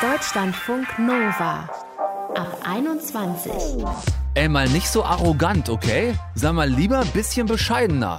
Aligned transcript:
Deutschlandfunk 0.00 0.98
Nova 0.98 1.68
ab 2.34 2.58
21. 2.64 3.52
Ey, 4.34 4.48
mal 4.48 4.68
nicht 4.68 4.88
so 4.88 5.04
arrogant, 5.04 5.68
okay? 5.68 6.14
Sag 6.34 6.52
mal 6.52 6.68
lieber 6.68 7.00
ein 7.00 7.08
bisschen 7.08 7.46
bescheidener 7.46 8.18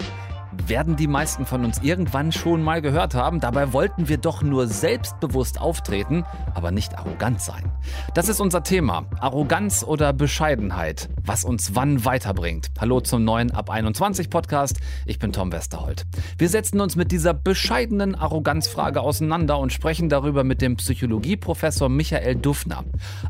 werden 0.66 0.96
die 0.96 1.08
meisten 1.08 1.46
von 1.46 1.64
uns 1.64 1.80
irgendwann 1.82 2.32
schon 2.32 2.62
mal 2.62 2.82
gehört 2.82 3.14
haben. 3.14 3.40
Dabei 3.40 3.74
wollten 3.74 4.10
wir 4.10 4.18
doch 4.18 4.42
nur 4.42 4.68
selbstbewusst 4.68 5.60
auftreten, 5.62 6.26
aber 6.54 6.72
nicht 6.72 6.98
arrogant 6.98 7.42
sein. 7.42 7.72
Das 8.14 8.30
ist 8.30 8.40
unser 8.40 8.64
Thema. 8.64 9.06
Arroganz 9.20 9.84
oder 9.84 10.14
Bescheidenheit. 10.14 11.10
Was 11.24 11.44
uns 11.44 11.76
wann 11.76 12.06
weiterbringt. 12.06 12.70
Hallo 12.80 13.02
zum 13.02 13.24
neuen 13.24 13.52
Ab 13.52 13.70
21 13.70 14.30
Podcast. 14.30 14.78
Ich 15.06 15.20
bin 15.20 15.32
Tom 15.32 15.52
Westerholt. 15.52 16.06
Wir 16.38 16.50
setzen 16.50 16.82
uns 16.82 16.96
mit 16.96 17.12
dieser 17.12 17.34
bescheidenen 17.34 18.16
Arroganzfrage 18.16 19.02
auseinander 19.02 19.60
und 19.60 19.74
sprechen 19.74 20.10
darüber 20.10 20.44
mit 20.44 20.62
dem 20.62 20.78
Psychologieprofessor 20.78 21.90
Michael 21.90 22.36
Dufner. 22.36 22.84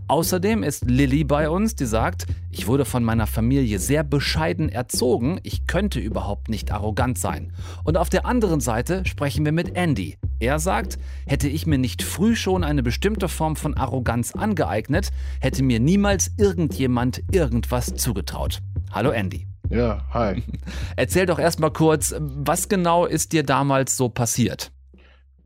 Außerdem 0.07 0.63
ist 0.63 0.85
Lilly 0.89 1.23
bei 1.23 1.49
uns, 1.49 1.75
die 1.75 1.85
sagt, 1.85 2.25
ich 2.51 2.67
wurde 2.67 2.85
von 2.85 3.03
meiner 3.03 3.27
Familie 3.27 3.79
sehr 3.79 4.03
bescheiden 4.03 4.69
erzogen. 4.69 5.39
Ich 5.43 5.67
könnte 5.67 5.99
überhaupt 5.99 6.49
nicht 6.49 6.71
arrogant 6.71 7.16
sein. 7.17 7.53
Und 7.83 7.97
auf 7.97 8.09
der 8.09 8.25
anderen 8.25 8.59
Seite 8.59 9.03
sprechen 9.05 9.45
wir 9.45 9.51
mit 9.51 9.75
Andy. 9.75 10.17
Er 10.39 10.59
sagt, 10.59 10.97
hätte 11.25 11.47
ich 11.47 11.65
mir 11.65 11.77
nicht 11.77 12.03
früh 12.03 12.35
schon 12.35 12.63
eine 12.63 12.83
bestimmte 12.83 13.27
Form 13.27 13.55
von 13.55 13.75
Arroganz 13.75 14.33
angeeignet, 14.33 15.09
hätte 15.41 15.63
mir 15.63 15.79
niemals 15.79 16.31
irgendjemand 16.37 17.23
irgendwas 17.31 17.95
zugetraut. 17.95 18.59
Hallo 18.91 19.09
Andy. 19.09 19.47
Ja, 19.69 20.05
hi. 20.13 20.43
Erzähl 20.95 21.25
doch 21.25 21.39
erstmal 21.39 21.71
kurz, 21.71 22.15
was 22.19 22.69
genau 22.69 23.05
ist 23.05 23.33
dir 23.33 23.43
damals 23.43 23.97
so 23.97 24.09
passiert? 24.09 24.71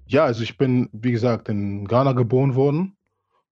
Ja, 0.06 0.26
also 0.26 0.44
ich 0.44 0.58
bin, 0.58 0.90
wie 0.92 1.12
gesagt, 1.12 1.50
in 1.50 1.88
Ghana 1.88 2.12
geboren 2.12 2.56
worden 2.56 2.98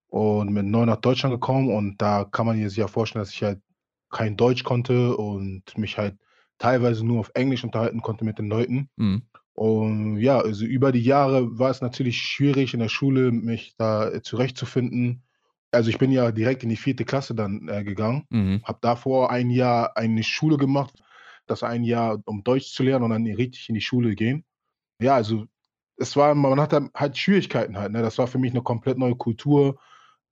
und 0.10 0.52
mit 0.52 0.66
neun 0.66 0.88
nach 0.88 0.98
Deutschland 0.98 1.34
gekommen 1.34 1.74
und 1.74 2.02
da 2.02 2.26
kann 2.26 2.46
man 2.46 2.58
sich 2.58 2.78
ja 2.78 2.88
vorstellen, 2.88 3.24
dass 3.24 3.34
ich 3.34 3.42
halt 3.44 3.62
kein 4.10 4.36
Deutsch 4.36 4.64
konnte 4.64 5.16
und 5.16 5.64
mich 5.78 5.98
halt 5.98 6.18
teilweise 6.60 7.06
nur 7.06 7.20
auf 7.20 7.32
Englisch 7.34 7.64
unterhalten 7.64 8.02
konnte 8.02 8.26
mit 8.26 8.38
den 8.38 8.50
Leuten. 8.50 8.90
Mhm. 8.98 9.24
Und 9.54 10.18
ja, 10.18 10.40
also 10.40 10.64
über 10.66 10.92
die 10.92 11.02
Jahre 11.02 11.58
war 11.58 11.70
es 11.70 11.82
natürlich 11.82 12.18
schwierig 12.18 12.74
in 12.74 12.80
der 12.80 12.88
Schule, 12.88 13.32
mich 13.32 13.74
da 13.78 14.22
zurechtzufinden. 14.22 15.24
Also 15.72 15.90
ich 15.90 15.98
bin 15.98 16.12
ja 16.12 16.32
direkt 16.32 16.64
in 16.64 16.70
die 16.70 16.78
vierte 16.78 17.06
Klasse 17.06 17.36
dann 17.36 17.68
äh, 17.68 17.84
gegangen, 17.84 18.26
mhm. 18.30 18.62
habe 18.64 18.80
davor 18.82 19.32
ein 19.32 19.50
Jahr 19.50 19.98
eine 19.98 20.24
Schule 20.24 20.58
gemacht, 20.58 20.94
das 21.46 21.64
ein 21.64 21.84
Jahr, 21.84 22.22
um 22.26 22.44
Deutsch 22.44 22.72
zu 22.72 22.84
lernen 22.84 23.06
und 23.06 23.12
dann 23.12 23.26
richtig 23.26 23.68
in 23.70 23.76
die 23.76 23.82
Schule 23.82 24.16
gehen. 24.16 24.46
Ja, 25.02 25.16
also 25.16 25.46
es 25.98 26.16
war, 26.16 26.34
man 26.36 26.60
hatte 26.60 26.90
halt 26.94 27.18
Schwierigkeiten 27.18 27.78
halt. 27.78 27.92
Ne? 27.92 28.02
Das 28.02 28.18
war 28.18 28.28
für 28.28 28.40
mich 28.40 28.52
eine 28.52 28.64
komplett 28.64 28.98
neue 28.98 29.16
Kultur. 29.16 29.80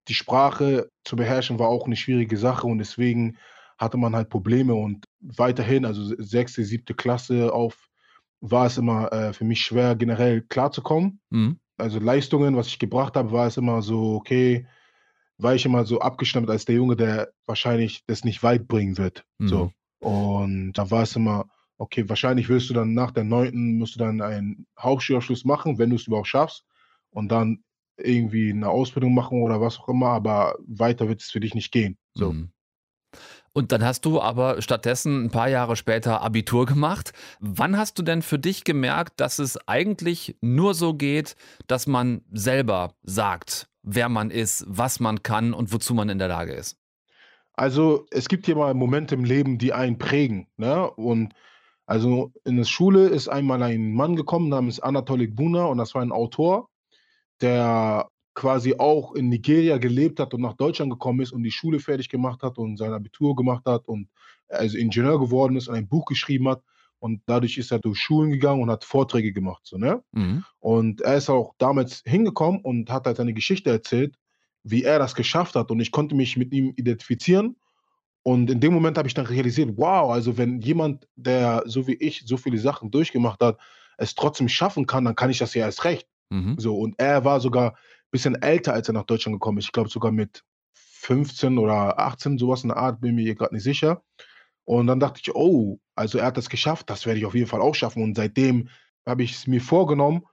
Die 0.08 0.14
Sprache 0.14 0.90
zu 1.04 1.16
beherrschen 1.16 1.60
war 1.60 1.68
auch 1.68 1.86
eine 1.86 1.98
schwierige 1.98 2.38
Sache 2.38 2.66
und 2.66 2.78
deswegen 2.78 3.38
hatte 3.78 3.98
man 3.98 4.16
halt 4.16 4.30
Probleme 4.30 4.74
und 4.74 5.06
weiterhin, 5.20 5.86
also 5.86 6.04
sechste, 6.18 6.64
siebte 6.64 6.94
Klasse 6.94 7.54
auf, 7.54 7.90
war 8.42 8.68
es 8.68 8.78
immer 8.78 9.12
äh, 9.12 9.34
für 9.34 9.46
mich 9.46 9.62
schwer, 9.62 9.96
generell 9.96 10.42
klarzukommen. 10.42 11.20
Mhm. 11.30 11.60
Also 11.78 12.00
Leistungen, 12.00 12.56
was 12.56 12.68
ich 12.68 12.80
gebracht 12.80 13.16
habe, 13.16 13.32
war 13.32 13.48
es 13.48 13.58
immer 13.58 13.82
so, 13.82 14.16
okay, 14.16 14.66
war 15.38 15.54
ich 15.54 15.66
immer 15.66 15.86
so 15.86 16.00
abgestimmt 16.00 16.50
als 16.50 16.66
der 16.66 16.76
Junge, 16.76 16.96
der 16.96 17.32
wahrscheinlich 17.46 18.04
das 18.08 18.24
nicht 18.24 18.42
weit 18.42 18.68
bringen 18.68 18.98
wird. 18.98 19.26
Mhm. 19.38 19.48
So. 19.48 19.72
Und 20.00 20.74
da 20.74 20.90
war 20.90 21.04
es 21.04 21.16
immer, 21.16 21.46
okay, 21.78 22.10
wahrscheinlich 22.10 22.50
willst 22.50 22.70
du 22.70 22.74
dann 22.74 22.94
nach 22.94 23.12
der 23.12 23.24
neunten, 23.24 23.78
musst 23.78 23.96
du 23.96 24.00
dann 24.00 24.22
einen 24.22 24.66
Hauptschulabschluss 24.80 25.46
machen, 25.46 25.78
wenn 25.78 25.92
du 25.92 25.96
es 25.96 26.08
überhaupt 26.08 26.28
schaffst. 26.28 26.66
Und 27.12 27.32
dann 27.32 27.64
irgendwie 27.98 28.52
eine 28.52 28.70
Ausbildung 28.70 29.14
machen 29.14 29.42
oder 29.42 29.60
was 29.60 29.80
auch 29.80 29.90
immer, 29.90 30.10
aber 30.10 30.56
weiter 30.68 31.08
wird 31.08 31.22
es 31.22 31.30
für 31.30 31.40
dich 31.40 31.56
nicht 31.56 31.72
gehen. 31.72 31.98
So. 32.14 32.34
Mhm. 32.34 32.52
Und 33.58 33.72
dann 33.72 33.84
hast 33.84 34.06
du 34.06 34.22
aber 34.22 34.62
stattdessen 34.62 35.26
ein 35.26 35.32
paar 35.32 35.50
Jahre 35.50 35.76
später 35.76 36.22
Abitur 36.22 36.68
gemacht. 36.68 37.12
Wann 37.40 37.76
hast 37.76 37.98
du 37.98 38.04
denn 38.04 38.22
für 38.22 38.38
dich 38.38 38.66
gemerkt, 38.66 39.20
dass 39.20 39.40
es 39.40 39.58
eigentlich 39.68 40.38
nur 40.42 40.76
so 40.76 40.94
geht, 40.94 41.36
dass 41.66 41.88
man 41.88 42.22
selber 42.32 42.94
sagt, 43.02 43.68
wer 43.82 44.10
man 44.10 44.30
ist, 44.30 44.64
was 44.68 45.00
man 45.00 45.24
kann 45.24 45.56
und 45.56 45.74
wozu 45.74 45.96
man 45.96 46.08
in 46.10 46.20
der 46.20 46.28
Lage 46.28 46.54
ist? 46.54 46.78
Also 47.54 48.06
es 48.12 48.30
gibt 48.30 48.46
hier 48.46 48.56
mal 48.56 48.76
Momente 48.76 49.16
im 49.16 49.24
Leben, 49.24 49.58
die 49.58 49.74
einen 49.74 49.98
prägen. 49.98 50.46
Ne? 50.58 50.92
Und 50.92 51.34
also 51.88 52.32
in 52.46 52.58
der 52.58 52.66
Schule 52.66 53.08
ist 53.08 53.28
einmal 53.28 53.64
ein 53.64 53.92
Mann 53.92 54.16
gekommen 54.16 54.50
namens 54.50 54.80
Anatolik 54.80 55.36
Buna 55.36 55.66
und 55.66 55.80
das 55.80 55.96
war 55.96 56.04
ein 56.04 56.12
Autor, 56.12 56.70
der 57.42 58.08
quasi 58.38 58.76
auch 58.78 59.16
in 59.16 59.30
Nigeria 59.30 59.80
gelebt 59.80 60.20
hat 60.20 60.32
und 60.36 60.42
nach 60.42 60.54
Deutschland 60.54 60.92
gekommen 60.92 61.22
ist 61.22 61.32
und 61.32 61.42
die 61.42 61.52
Schule 61.52 61.80
fertig 61.80 62.08
gemacht 62.08 62.44
hat 62.44 62.60
und 62.60 62.78
sein 62.78 62.94
Abitur 62.94 63.36
gemacht 63.36 63.66
hat 63.66 63.88
und 63.88 64.10
also 64.48 64.78
Ingenieur 64.78 65.20
geworden 65.20 65.56
ist 65.56 65.68
und 65.68 65.74
ein 65.74 65.88
Buch 65.88 66.06
geschrieben 66.06 66.48
hat. 66.48 66.62
Und 67.00 67.24
dadurch 67.26 67.58
ist 67.58 67.72
er 67.72 67.80
durch 67.80 67.98
Schulen 67.98 68.30
gegangen 68.30 68.62
und 68.62 68.70
hat 68.70 68.84
Vorträge 68.84 69.34
gemacht. 69.34 69.62
So, 69.64 69.78
ne? 69.80 70.04
Mhm. 70.12 70.44
Und 70.60 71.02
er 71.02 71.18
ist 71.18 71.32
auch 71.32 71.56
damals 71.58 72.04
hingekommen 72.06 72.62
und 72.62 72.92
hat 72.92 73.08
halt 73.08 73.18
seine 73.18 73.34
Geschichte 73.34 73.72
erzählt, 73.72 74.16
wie 74.64 74.84
er 74.84 75.00
das 75.00 75.16
geschafft 75.16 75.56
hat. 75.56 75.72
Und 75.72 75.80
ich 75.80 75.92
konnte 75.92 76.14
mich 76.14 76.38
mit 76.38 76.54
ihm 76.54 76.74
identifizieren. 76.76 77.56
Und 78.22 78.52
in 78.52 78.60
dem 78.60 78.74
Moment 78.74 79.00
habe 79.00 79.08
ich 79.08 79.16
dann 79.16 79.26
realisiert, 79.26 79.72
wow, 79.78 80.12
also 80.12 80.38
wenn 80.38 80.62
jemand, 80.62 81.08
der 81.16 81.64
so 81.66 81.88
wie 81.88 81.96
ich 81.96 82.22
so 82.26 82.38
viele 82.38 82.60
Sachen 82.60 82.92
durchgemacht 82.92 83.42
hat, 83.42 83.58
es 83.98 84.14
trotzdem 84.14 84.48
schaffen 84.48 84.86
kann, 84.86 85.06
dann 85.06 85.16
kann 85.16 85.32
ich 85.32 85.40
das 85.40 85.56
ja 85.56 85.66
erst 85.66 85.86
recht. 85.86 86.08
Mhm. 86.30 86.56
So, 86.60 86.78
und 86.78 86.96
er 87.00 87.24
war 87.26 87.40
sogar 87.40 87.76
bisschen 88.12 88.42
älter, 88.42 88.74
als 88.74 88.88
er 88.88 88.94
nach 88.94 89.04
Deutschland 89.04 89.36
gekommen 89.36 89.58
ist. 89.58 89.66
Ich 89.66 89.72
glaube 89.72 89.90
sogar 89.90 90.12
mit 90.12 90.44
15 90.74 91.58
oder 91.58 92.00
18, 92.00 92.38
sowas 92.38 92.64
in 92.64 92.70
der 92.70 92.78
Art, 92.78 93.02
bin 93.02 93.16
mir 93.16 93.36
gerade 93.36 93.54
nicht 93.54 93.64
sicher. 93.64 94.04
Und 94.66 94.88
dann 94.88 95.00
dachte 95.00 95.22
ich, 95.24 95.34
oh, 95.34 95.80
also 95.96 96.18
er 96.18 96.26
hat 96.26 96.38
das 96.38 96.50
geschafft, 96.50 96.90
das 96.90 97.06
werde 97.06 97.20
ich 97.20 97.26
auf 97.26 97.36
jeden 97.36 97.48
Fall 97.48 97.62
auch 97.62 97.76
schaffen. 97.76 98.04
Und 98.04 98.16
seitdem 98.16 98.70
habe 99.06 99.24
ich 99.24 99.34
es 99.34 99.48
mir 99.48 99.62
vorgenommen, 99.62 100.26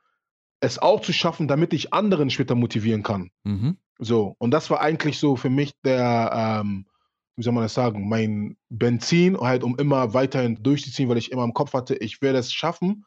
es 0.61 0.81
auch 0.81 1.01
zu 1.01 1.13
schaffen, 1.13 1.47
damit 1.47 1.73
ich 1.73 1.93
anderen 1.93 2.31
später 2.31 2.55
motivieren 2.55 3.03
kann. 3.03 3.31
Mhm. 3.45 3.77
So, 3.99 4.35
und 4.39 4.51
das 4.51 4.71
war 4.71 4.81
eigentlich 4.81 5.19
so 5.19 5.37
für 5.37 5.51
mich 5.51 5.73
der, 5.85 6.61
ähm, 6.63 6.87
wie 7.37 7.43
soll 7.43 7.53
man 7.53 7.63
das 7.63 7.75
sagen, 7.75 8.09
mein 8.09 8.57
Benzin, 8.69 9.39
halt, 9.39 9.63
um 9.63 9.79
immer 9.79 10.15
weiterhin 10.15 10.63
durchzuziehen, 10.63 11.09
weil 11.09 11.19
ich 11.19 11.31
immer 11.31 11.45
im 11.45 11.55
Kopf 11.55 11.73
hatte, 11.73 11.95
ich 11.97 12.21
werde 12.23 12.39
es 12.39 12.53
schaffen. 12.53 13.05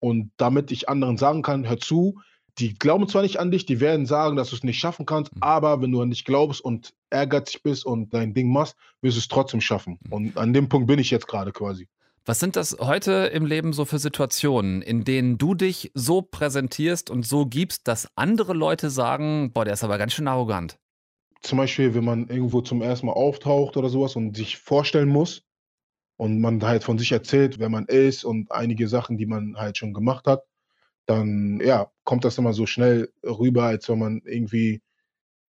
Und 0.00 0.32
damit 0.36 0.70
ich 0.72 0.88
anderen 0.88 1.16
sagen 1.16 1.42
kann, 1.42 1.68
hör 1.68 1.78
zu, 1.78 2.20
die 2.58 2.74
glauben 2.74 3.08
zwar 3.08 3.22
nicht 3.22 3.40
an 3.40 3.50
dich, 3.50 3.66
die 3.66 3.80
werden 3.80 4.06
sagen, 4.06 4.36
dass 4.36 4.50
du 4.50 4.56
es 4.56 4.62
nicht 4.62 4.78
schaffen 4.78 5.06
kannst, 5.06 5.34
mhm. 5.34 5.42
aber 5.42 5.80
wenn 5.82 5.90
du 5.90 6.00
an 6.00 6.10
dich 6.10 6.24
glaubst 6.24 6.60
und 6.60 6.94
ehrgeizig 7.10 7.62
bist 7.62 7.84
und 7.84 8.14
dein 8.14 8.34
Ding 8.34 8.52
machst, 8.52 8.76
wirst 9.00 9.16
du 9.16 9.20
es 9.20 9.28
trotzdem 9.28 9.60
schaffen. 9.60 9.98
Mhm. 10.04 10.12
Und 10.12 10.36
an 10.38 10.52
dem 10.52 10.68
Punkt 10.68 10.86
bin 10.86 10.98
ich 10.98 11.10
jetzt 11.10 11.26
gerade 11.26 11.52
quasi. 11.52 11.88
Was 12.26 12.40
sind 12.40 12.56
das 12.56 12.78
heute 12.80 13.12
im 13.34 13.44
Leben 13.44 13.74
so 13.74 13.84
für 13.84 13.98
Situationen, 13.98 14.80
in 14.80 15.04
denen 15.04 15.36
du 15.36 15.54
dich 15.54 15.90
so 15.92 16.22
präsentierst 16.22 17.10
und 17.10 17.26
so 17.26 17.44
gibst, 17.44 17.86
dass 17.86 18.08
andere 18.16 18.54
Leute 18.54 18.88
sagen, 18.88 19.52
boah, 19.52 19.66
der 19.66 19.74
ist 19.74 19.84
aber 19.84 19.98
ganz 19.98 20.14
schön 20.14 20.26
arrogant? 20.26 20.78
Zum 21.42 21.58
Beispiel, 21.58 21.94
wenn 21.94 22.04
man 22.04 22.28
irgendwo 22.28 22.62
zum 22.62 22.80
ersten 22.80 23.06
Mal 23.06 23.12
auftaucht 23.12 23.76
oder 23.76 23.90
sowas 23.90 24.16
und 24.16 24.34
sich 24.34 24.56
vorstellen 24.56 25.10
muss 25.10 25.42
und 26.16 26.40
man 26.40 26.62
halt 26.62 26.82
von 26.82 26.96
sich 26.96 27.12
erzählt, 27.12 27.58
wer 27.58 27.68
man 27.68 27.84
ist 27.84 28.24
und 28.24 28.50
einige 28.50 28.88
Sachen, 28.88 29.18
die 29.18 29.26
man 29.26 29.56
halt 29.58 29.76
schon 29.76 29.92
gemacht 29.92 30.26
hat, 30.26 30.44
dann 31.06 31.60
ja, 31.64 31.90
kommt 32.04 32.24
das 32.24 32.38
immer 32.38 32.52
so 32.52 32.66
schnell 32.66 33.12
rüber, 33.22 33.64
als 33.64 33.88
wenn 33.88 33.98
man 33.98 34.22
irgendwie 34.24 34.82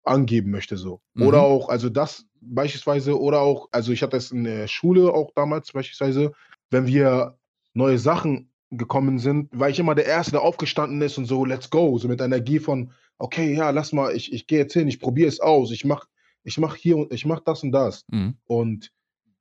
angeben 0.04 0.50
möchte 0.50 0.76
so. 0.76 1.00
Mhm. 1.14 1.26
Oder 1.26 1.42
auch, 1.42 1.68
also 1.68 1.88
das 1.88 2.26
beispielsweise, 2.40 3.18
oder 3.20 3.40
auch, 3.40 3.68
also 3.72 3.92
ich 3.92 4.02
hatte 4.02 4.16
das 4.16 4.30
in 4.30 4.44
der 4.44 4.68
Schule 4.68 5.12
auch 5.12 5.32
damals 5.34 5.72
beispielsweise, 5.72 6.32
wenn 6.70 6.86
wir 6.86 7.38
neue 7.74 7.98
Sachen 7.98 8.50
gekommen 8.70 9.18
sind, 9.18 9.48
war 9.52 9.68
ich 9.68 9.78
immer 9.78 9.94
der 9.94 10.06
Erste, 10.06 10.32
der 10.32 10.42
aufgestanden 10.42 11.00
ist 11.02 11.18
und 11.18 11.26
so, 11.26 11.44
let's 11.44 11.70
go, 11.70 11.98
so 11.98 12.08
mit 12.08 12.20
Energie 12.20 12.58
von, 12.58 12.92
okay, 13.18 13.54
ja, 13.54 13.70
lass 13.70 13.92
mal, 13.92 14.14
ich, 14.14 14.32
ich 14.32 14.46
gehe 14.46 14.58
jetzt 14.58 14.72
hin, 14.72 14.88
ich 14.88 15.00
probiere 15.00 15.28
es 15.28 15.40
aus, 15.40 15.70
ich 15.70 15.84
mach, 15.84 16.06
ich 16.42 16.58
mach 16.58 16.76
hier 16.76 16.96
und 16.96 17.12
ich 17.12 17.26
mach 17.26 17.40
das 17.40 17.62
und 17.62 17.72
das. 17.72 18.04
Mhm. 18.08 18.36
Und 18.44 18.92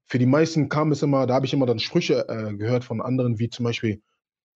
für 0.06 0.20
die 0.20 0.26
meisten 0.26 0.70
kam 0.70 0.92
es 0.92 1.02
immer, 1.02 1.26
da 1.26 1.36
habe 1.36 1.46
ich 1.46 1.54
immer 1.54 1.66
dann 1.66 1.80
Sprüche 1.80 2.28
äh, 2.28 2.54
gehört 2.54 2.84
von 2.84 3.02
anderen, 3.02 3.40
wie 3.40 3.50
zum 3.50 3.64
Beispiel, 3.64 4.02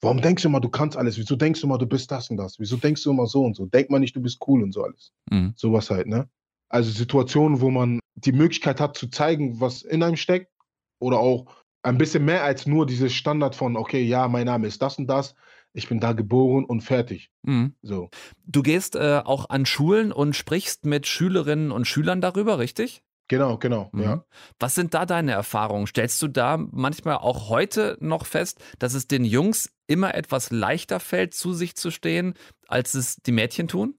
Warum 0.01 0.21
denkst 0.21 0.43
du 0.43 0.49
immer, 0.49 0.61
du 0.61 0.69
kannst 0.69 0.97
alles? 0.97 1.17
Wieso 1.17 1.35
denkst 1.35 1.61
du 1.61 1.67
immer, 1.67 1.77
du 1.77 1.85
bist 1.85 2.09
das 2.11 2.29
und 2.29 2.37
das? 2.37 2.59
Wieso 2.59 2.77
denkst 2.77 3.03
du 3.03 3.11
immer 3.11 3.27
so 3.27 3.43
und 3.43 3.55
so? 3.55 3.65
Denk 3.65 3.89
mal 3.89 3.99
nicht, 3.99 4.15
du 4.15 4.21
bist 4.21 4.39
cool 4.47 4.63
und 4.63 4.73
so 4.73 4.83
alles. 4.83 5.11
Mhm. 5.29 5.53
Sowas 5.55 5.89
halt, 5.89 6.07
ne? 6.07 6.29
Also 6.69 6.91
Situationen, 6.91 7.61
wo 7.61 7.69
man 7.69 7.99
die 8.15 8.31
Möglichkeit 8.31 8.79
hat 8.79 8.95
zu 8.95 9.07
zeigen, 9.07 9.59
was 9.59 9.81
in 9.81 10.03
einem 10.03 10.15
steckt 10.15 10.51
oder 10.99 11.19
auch 11.19 11.53
ein 11.81 11.97
bisschen 11.97 12.25
mehr 12.25 12.43
als 12.43 12.65
nur 12.65 12.85
dieses 12.85 13.13
Standard 13.13 13.55
von, 13.55 13.75
okay, 13.75 14.01
ja, 14.03 14.27
mein 14.27 14.45
Name 14.45 14.67
ist 14.67 14.81
das 14.81 14.97
und 14.97 15.07
das, 15.07 15.35
ich 15.73 15.87
bin 15.87 15.99
da 15.99 16.13
geboren 16.13 16.65
und 16.65 16.81
fertig. 16.81 17.31
Mhm. 17.43 17.73
So. 17.81 18.09
Du 18.45 18.61
gehst 18.61 18.95
äh, 18.95 19.21
auch 19.23 19.49
an 19.49 19.65
Schulen 19.65 20.11
und 20.11 20.35
sprichst 20.35 20.85
mit 20.85 21.07
Schülerinnen 21.07 21.71
und 21.71 21.87
Schülern 21.87 22.21
darüber, 22.21 22.59
richtig? 22.59 23.01
Genau, 23.29 23.57
genau, 23.59 23.91
mhm. 23.93 24.19
ja. 24.19 24.25
Was 24.59 24.73
sind 24.73 24.95
da 24.95 25.05
deine 25.05 25.33
Erfahrungen? 25.33 25.85
Stellst 25.85 26.19
du 26.23 26.27
da 26.27 26.57
manchmal 26.57 27.17
auch 27.17 27.49
heute 27.49 27.95
noch 28.01 28.25
fest, 28.25 28.59
dass 28.79 28.95
es 28.95 29.07
den 29.07 29.23
Jungs 29.23 29.69
immer 29.87 30.15
etwas 30.15 30.49
leichter 30.49 30.99
fällt, 30.99 31.35
zu 31.35 31.53
sich 31.53 31.75
zu 31.75 31.91
stehen, 31.91 32.33
als 32.67 32.95
es 32.95 33.17
die 33.17 33.31
Mädchen 33.31 33.67
tun? 33.67 33.95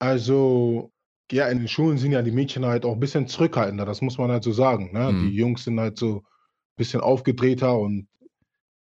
Also, 0.00 0.92
ja, 1.32 1.48
in 1.48 1.58
den 1.58 1.68
Schulen 1.68 1.98
sind 1.98 2.12
ja 2.12 2.22
die 2.22 2.30
Mädchen 2.30 2.64
halt 2.64 2.84
auch 2.84 2.94
'n 2.94 3.00
bisschen 3.00 3.26
zurückhaltender, 3.26 3.84
das 3.84 4.00
muss 4.00 4.16
man 4.18 4.30
halt 4.30 4.44
so 4.44 4.52
sagen, 4.52 4.92
ne? 4.92 5.14
Die 5.14 5.30
Mhm. 5.30 5.34
Jungs 5.34 5.64
sind 5.64 5.80
halt 5.80 5.98
so 5.98 6.22
bisschen 6.76 7.00
aufgedrehter 7.00 7.78
und 7.78 8.08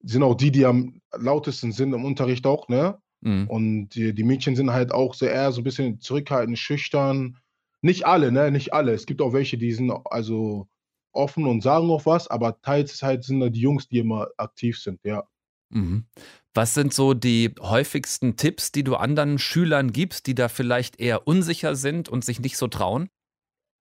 sind 0.03 0.23
auch 0.25 0.35
die, 0.37 0.51
die 0.53 0.67
am 0.67 1.01
lautesten 1.17 1.73
sind 1.73 1.95
im 1.95 2.05
Unterricht 2.05 2.47
auch, 2.47 2.69
ne? 2.69 2.99
Mhm. 3.23 3.49
Und 3.49 3.91
die 3.97 4.15
die 4.15 4.25
Mädchen 4.25 4.57
sind 4.57 4.73
halt 4.73 4.93
auch 4.93 5.15
so 5.15 5.27
eher 5.27 5.53
so 5.53 5.63
'n 5.63 5.65
bisschen 5.65 6.01
zurückhaltend, 6.01 6.59
schüchtern. 6.59 7.39
Nicht 7.87 8.05
alle, 8.05 8.33
ne, 8.33 8.51
nicht 8.51 8.75
alle. 8.75 8.93
Es 8.93 9.07
gibt 9.07 9.23
auch 9.23 9.33
welche, 9.33 9.59
die 9.59 9.73
sind 9.73 9.93
also 10.07 10.67
offen 11.13 11.47
und 11.47 11.63
sagen 11.63 11.89
auch 11.89 12.05
was, 12.05 12.27
aber 12.27 12.61
teils 12.61 13.01
halt 13.01 13.23
sind 13.23 13.39
da 13.39 13.49
die 13.49 13.61
Jungs, 13.61 13.87
die 13.87 13.99
immer 13.99 14.27
aktiv 14.39 14.81
sind, 14.81 14.99
ja. 15.05 15.23
Mhm. 15.71 16.05
Was 16.53 16.75
sind 16.75 16.93
so 16.93 17.15
die 17.15 17.55
häufigsten 17.61 18.35
Tipps, 18.35 18.73
die 18.73 18.83
du 18.83 18.97
anderen 18.97 19.39
Schülern 19.39 19.93
gibst, 19.93 20.27
die 20.27 20.35
da 20.35 20.49
vielleicht 20.49 20.99
eher 20.99 21.29
unsicher 21.29 21.77
sind 21.77 22.09
und 22.09 22.25
sich 22.25 22.41
nicht 22.41 22.57
so 22.57 22.67
trauen? 22.67 23.09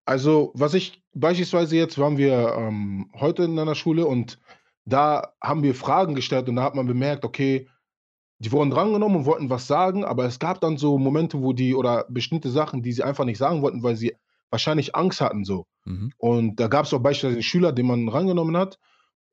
Also, 0.06 0.52
was 0.54 0.75
ich 0.75 1.04
beispielsweise 1.16 1.75
jetzt 1.75 1.98
waren 1.98 2.19
wir, 2.19 2.54
ähm, 2.60 3.10
heute 3.19 3.46
in 3.46 3.57
einer 3.57 3.74
Schule 3.74 4.06
und 4.06 4.38
da 4.86 5.34
haben 5.42 5.63
wir 5.63 5.74
Fragen 5.74 6.13
gestellt 6.13 6.48
und 6.48 6.57
da 6.57 6.63
hat 6.63 6.75
man 6.75 6.86
bemerkt, 6.86 7.25
okay, 7.25 7.68
die 8.39 8.51
wurden 8.51 8.69
drangenommen 8.71 9.17
und 9.19 9.25
wollten 9.25 9.49
was 9.49 9.67
sagen, 9.67 10.03
aber 10.05 10.25
es 10.25 10.39
gab 10.39 10.61
dann 10.61 10.77
so 10.77 10.97
Momente, 10.97 11.41
wo 11.41 11.53
die 11.53 11.75
oder 11.75 12.05
bestimmte 12.09 12.49
Sachen, 12.51 12.81
die 12.83 12.91
sie 12.93 13.03
einfach 13.03 13.25
nicht 13.25 13.37
sagen 13.37 13.61
wollten, 13.61 13.83
weil 13.83 13.95
sie 13.95 14.15
wahrscheinlich 14.51 14.95
Angst 14.95 15.21
hatten 15.21 15.45
so. 15.45 15.65
Mhm. 15.85 16.13
Und 16.17 16.57
da 16.59 16.67
gab's 16.67 16.93
auch 16.93 16.99
beispielsweise 17.01 17.39
'n 17.39 17.43
Schüler, 17.43 17.71
den 17.73 17.87
man 17.87 18.09
rangenommen 18.09 18.57
hat, 18.57 18.79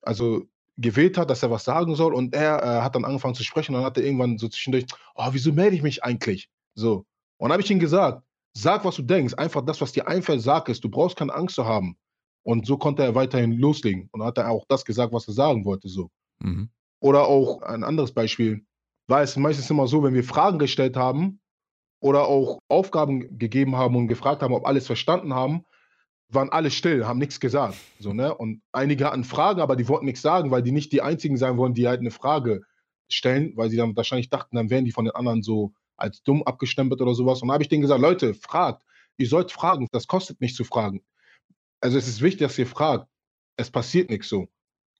also 0.02 0.44
gewählt 0.78 1.18
hat, 1.18 1.30
dass 1.30 1.42
er 1.42 1.50
was 1.50 1.64
sagen 1.64 1.94
soll 1.96 2.14
und 2.14 2.34
er, 2.34 2.62
äh, 2.62 2.82
hat 2.82 2.94
dann 2.96 3.04
angefangen 3.04 3.34
zu 3.34 3.44
sprechen 3.44 3.74
und 3.74 3.80
dann 3.82 3.86
hat 3.86 3.98
er 3.98 4.04
irgendwann 4.04 4.38
so 4.38 4.48
zwischendurch: 4.48 4.86
„Oh, 5.14 5.28
wieso 5.32 5.52
melde 5.52 5.76
ich 5.76 5.82
mich 5.82 6.02
eigentlich?“ 6.04 6.50
So. 6.74 6.98
Und 7.38 7.48
dann 7.48 7.52
habe 7.52 7.62
ich 7.62 7.70
ihm 7.70 7.78
gesagt: 7.80 8.22
„Sag, 8.56 8.84
was 8.84 8.96
du 8.96 9.02
denkst. 9.02 9.34
Einfach 9.34 9.62
das, 9.64 9.80
was 9.80 9.92
dir 9.92 10.08
einfällt, 10.08 10.42
sag 10.42 10.68
es. 10.68 10.80
Du 10.80 10.88
brauchst 10.90 11.16
keine 11.16 11.34
Angst 11.34 11.56
zu 11.56 11.66
haben.“ 11.66 11.96
Und 12.44 12.66
so 12.66 12.78
konnte 12.78 13.02
er 13.04 13.14
weiterhin 13.14 13.52
loslegen. 13.52 14.08
Und 14.12 14.22
hat 14.24 14.38
er 14.38 14.50
auch 14.50 14.64
das 14.68 14.84
gesagt, 14.84 15.12
was 15.12 15.28
er 15.28 15.34
sagen 15.34 15.64
wollte 15.64 15.88
so. 15.88 16.10
Mhm. 16.40 16.72
Oder 17.00 17.26
auch 17.26 17.62
ein 17.62 17.84
anderes 17.84 18.12
Beispiel, 18.12 18.64
war 19.12 19.22
es 19.22 19.36
meistens 19.38 19.70
immer 19.70 19.88
so, 19.88 20.04
wenn 20.04 20.14
wir 20.14 20.24
Fragen 20.24 20.58
gestellt 20.60 20.96
haben 20.98 21.40
oder 22.00 22.26
auch 22.28 22.60
Aufgaben 22.68 23.38
gegeben 23.38 23.76
haben 23.76 23.96
und 23.96 24.08
gefragt 24.08 24.42
haben, 24.42 24.54
ob 24.54 24.66
alles 24.66 24.86
verstanden 24.88 25.34
haben, 25.34 25.64
waren 26.30 26.50
alle 26.50 26.70
still, 26.72 27.06
haben 27.06 27.20
nix 27.20 27.40
gesagt, 27.40 27.76
so, 28.00 28.12
ne? 28.14 28.34
Und 28.36 28.62
einige 28.72 29.06
hatten 29.06 29.24
Fragen, 29.24 29.60
aber 29.62 29.76
die 29.76 29.88
wollten 29.88 30.06
nix 30.06 30.22
sagen, 30.22 30.50
weil 30.52 30.62
die 30.62 30.72
nicht 30.72 30.92
die 30.92 31.02
Einzigen 31.02 31.36
sein 31.38 31.58
wollen, 31.58 31.74
die 31.74 31.88
halt 31.88 32.02
'ne 32.02 32.10
Frage 32.12 32.62
stellen, 33.10 33.52
weil 33.56 33.70
sie 33.70 33.78
dann 33.78 33.96
wahrscheinlich 33.96 34.30
dachten, 34.30 34.56
dann 34.56 34.70
wären 34.70 34.86
die 34.86 34.92
von 34.92 35.06
den 35.06 35.14
anderen 35.16 35.42
so 35.42 35.74
als 35.98 36.22
dumm 36.24 36.42
abgestempelt 36.44 37.00
oder 37.02 37.14
so 37.14 37.26
was. 37.26 37.42
Und 37.42 37.48
dann 37.48 37.54
habe 37.54 37.64
ich 37.64 37.70
denen 37.70 37.82
gesagt: 37.82 38.00
„Leute, 38.02 38.34
fragt. 38.34 38.84
Ihr 39.18 39.28
sollt 39.28 39.52
fragen. 39.52 39.88
Das 39.92 40.06
kostet 40.08 40.40
nichts 40.42 40.56
zu 40.58 40.64
fragen. 40.64 41.02
Also, 41.82 41.98
es 41.98 42.08
ist 42.08 42.22
wichtig, 42.22 42.40
dass 42.48 42.58
ihr 42.58 42.66
fragt. 42.68 43.08
Es 43.58 43.70
passiert 43.70 44.10
nix 44.10 44.28
so.“ 44.30 44.48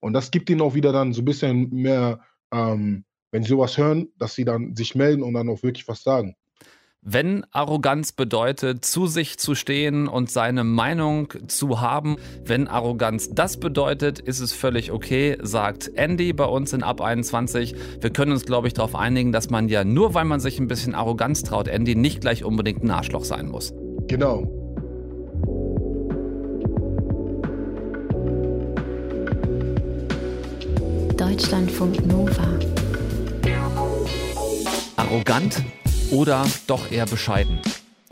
Und 0.00 0.14
das 0.14 0.30
gibt 0.32 0.50
ihnen 0.50 0.62
auch 0.62 0.74
wieder 0.74 0.92
dann 0.92 1.12
so 1.14 1.22
'n 1.22 1.26
bisschen 1.26 1.70
mehr, 1.70 2.20
ähm, 2.52 3.04
wenn 3.32 3.42
sie 3.42 3.48
so 3.48 3.58
was 3.58 3.76
hören, 3.76 4.08
dass 4.18 4.34
sie 4.34 4.44
dann 4.44 4.76
sich 4.76 4.94
melden 4.94 5.22
und 5.22 5.34
dann 5.34 5.48
auch 5.48 5.62
wirklich 5.62 5.88
was 5.88 6.04
sagen. 6.04 6.36
Wenn 7.04 7.44
Arroganz 7.50 8.12
bedeutet, 8.12 8.84
zu 8.84 9.08
sich 9.08 9.36
zu 9.36 9.56
stehen 9.56 10.06
und 10.06 10.30
seine 10.30 10.62
Meinung 10.62 11.32
zu 11.48 11.80
haben, 11.80 12.14
wenn 12.44 12.68
Arroganz 12.68 13.30
das 13.30 13.58
bedeutet, 13.58 14.20
ist 14.20 14.38
es 14.38 14.52
völlig 14.52 14.92
okay, 14.92 15.36
sagt 15.42 15.90
Andy 15.96 16.32
bei 16.32 16.44
uns 16.44 16.72
in 16.72 16.84
Ab 16.84 17.00
21. 17.00 17.74
Wir 18.00 18.10
können 18.10 18.30
uns, 18.30 18.44
glaube 18.44 18.68
ich, 18.68 18.74
darauf 18.74 18.94
einigen, 18.94 19.32
dass 19.32 19.50
man 19.50 19.68
ja 19.68 19.82
nur, 19.82 20.14
weil 20.14 20.26
man 20.26 20.38
sich 20.38 20.60
ein 20.60 20.68
bisschen 20.68 20.94
Arroganz 20.94 21.42
traut, 21.42 21.66
Andy, 21.66 21.96
nicht 21.96 22.20
gleich 22.20 22.44
unbedingt 22.44 22.84
'n 22.84 22.90
Arschloch 22.92 23.24
sein 23.24 23.48
muss. 23.48 23.74
Genau. 24.06 24.46
Deutschlandfunk 31.16 32.06
Nova. 32.06 32.81
Arrogant 35.12 35.62
oder 36.10 36.46
doch 36.66 36.90
eher 36.90 37.04
bescheiden? 37.04 37.60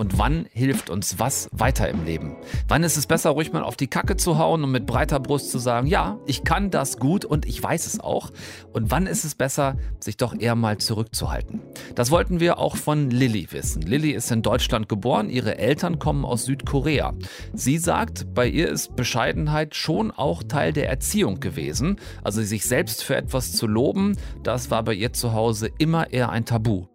Und 0.01 0.17
wann 0.17 0.47
hilft 0.55 0.89
uns 0.89 1.19
was 1.19 1.51
weiter 1.53 1.87
im 1.91 2.07
Leben? 2.07 2.35
Wann 2.69 2.83
ist 2.85 2.97
es 2.97 3.07
besser, 3.07 3.29
ruhig 3.29 3.53
mal 3.53 3.63
auf 3.63 3.77
die 3.77 3.87
Kacke 3.87 4.17
zu 4.17 4.39
hauen 4.39 4.65
und 4.65 4.71
mit 4.71 4.87
breiter 4.87 5.21
Brust 5.21 5.51
zu 5.51 5.59
sagen, 5.59 5.87
ja, 5.87 6.19
ich 6.25 6.43
kann 6.43 6.71
das 6.71 6.97
gut 6.97 7.27
und 7.27 7.45
ich 7.45 7.63
weiß 7.63 7.87
es 7.87 8.01
auch? 8.01 8.31
Und 8.73 8.91
wann 8.91 9.07
ist 9.07 9.27
es 9.27 9.35
besser, 9.35 9.77
sich 9.99 10.17
doch 10.17 10.35
eher 10.35 10.55
mal 10.55 10.79
zurückzuhalten? 10.79 11.61
Das 11.97 12.11
wollten 12.11 12.41
wir 12.41 12.57
auch 12.57 12.77
von 12.77 13.11
Lilly 13.11 13.49
wissen. 13.51 13.83
Lilly 13.83 14.13
ist 14.13 14.33
in 14.33 14.41
Deutschland 14.41 14.89
geboren, 14.89 15.29
ihre 15.29 15.59
Eltern 15.59 15.99
kommen 15.99 16.25
aus 16.25 16.47
Südkorea. 16.47 17.13
Sie 17.53 17.77
sagt, 17.77 18.33
bei 18.33 18.47
ihr 18.47 18.71
ist 18.71 18.97
Bescheidenheit 18.97 19.75
schon 19.75 20.13
auch 20.13 20.43
Teil 20.43 20.73
der 20.73 20.89
Erziehung 20.89 21.41
gewesen. 21.41 21.97
Also 22.25 22.41
sich 22.41 22.65
selbst 22.65 23.05
für 23.05 23.17
etwas 23.17 23.53
zu 23.53 23.67
loben, 23.67 24.17
das 24.45 24.71
war 24.71 24.83
bei 24.83 24.95
ihr 24.95 25.13
zu 25.13 25.35
Hause 25.35 25.69
immer 25.77 26.11
eher 26.11 26.31
ein 26.31 26.47
Tabu. 26.47 26.87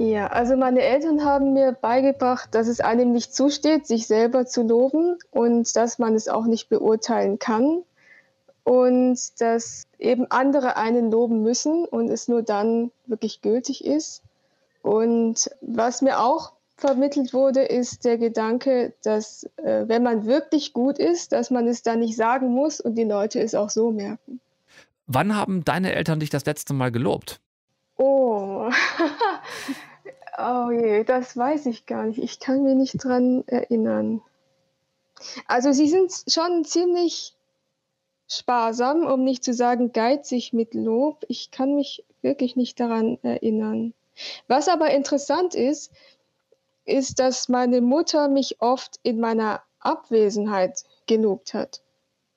Ja, 0.00 0.28
also 0.28 0.56
meine 0.56 0.80
Eltern 0.80 1.26
haben 1.26 1.52
mir 1.52 1.72
beigebracht, 1.72 2.54
dass 2.54 2.68
es 2.68 2.80
einem 2.80 3.12
nicht 3.12 3.34
zusteht, 3.34 3.86
sich 3.86 4.06
selber 4.06 4.46
zu 4.46 4.62
loben 4.62 5.18
und 5.30 5.76
dass 5.76 5.98
man 5.98 6.14
es 6.14 6.26
auch 6.26 6.46
nicht 6.46 6.70
beurteilen 6.70 7.38
kann 7.38 7.82
und 8.64 9.18
dass 9.42 9.84
eben 9.98 10.24
andere 10.30 10.78
einen 10.78 11.10
loben 11.10 11.42
müssen 11.42 11.84
und 11.84 12.08
es 12.08 12.28
nur 12.28 12.42
dann 12.42 12.90
wirklich 13.04 13.42
gültig 13.42 13.84
ist. 13.84 14.22
Und 14.80 15.50
was 15.60 16.00
mir 16.00 16.20
auch 16.20 16.52
vermittelt 16.78 17.34
wurde, 17.34 17.60
ist 17.60 18.06
der 18.06 18.16
Gedanke, 18.16 18.94
dass, 19.02 19.44
äh, 19.56 19.86
wenn 19.86 20.02
man 20.02 20.24
wirklich 20.24 20.72
gut 20.72 20.98
ist, 20.98 21.32
dass 21.32 21.50
man 21.50 21.68
es 21.68 21.82
dann 21.82 22.00
nicht 22.00 22.16
sagen 22.16 22.48
muss 22.48 22.80
und 22.80 22.94
die 22.94 23.04
Leute 23.04 23.38
es 23.38 23.54
auch 23.54 23.68
so 23.68 23.90
merken. 23.90 24.40
Wann 25.06 25.36
haben 25.36 25.62
deine 25.62 25.92
Eltern 25.92 26.20
dich 26.20 26.30
das 26.30 26.46
letzte 26.46 26.72
Mal 26.72 26.90
gelobt? 26.90 27.38
Oh. 27.98 28.70
Oh 30.42 30.70
je, 30.70 31.04
das 31.04 31.36
weiß 31.36 31.66
ich 31.66 31.84
gar 31.86 32.06
nicht. 32.06 32.18
Ich 32.18 32.40
kann 32.40 32.62
mich 32.62 32.74
nicht 32.74 33.04
dran 33.04 33.44
erinnern. 33.46 34.22
Also, 35.46 35.72
sie 35.72 35.86
sind 35.88 36.12
schon 36.28 36.64
ziemlich 36.64 37.36
sparsam, 38.26 39.06
um 39.06 39.24
nicht 39.24 39.44
zu 39.44 39.52
sagen 39.52 39.92
geizig 39.92 40.52
mit 40.52 40.72
Lob. 40.72 41.24
Ich 41.28 41.50
kann 41.50 41.74
mich 41.74 42.04
wirklich 42.22 42.56
nicht 42.56 42.80
daran 42.80 43.18
erinnern. 43.22 43.92
Was 44.48 44.68
aber 44.68 44.90
interessant 44.90 45.54
ist, 45.54 45.92
ist, 46.84 47.18
dass 47.18 47.48
meine 47.48 47.80
Mutter 47.80 48.28
mich 48.28 48.60
oft 48.60 48.98
in 49.02 49.20
meiner 49.20 49.62
Abwesenheit 49.80 50.84
gelobt 51.06 51.52
hat. 51.54 51.82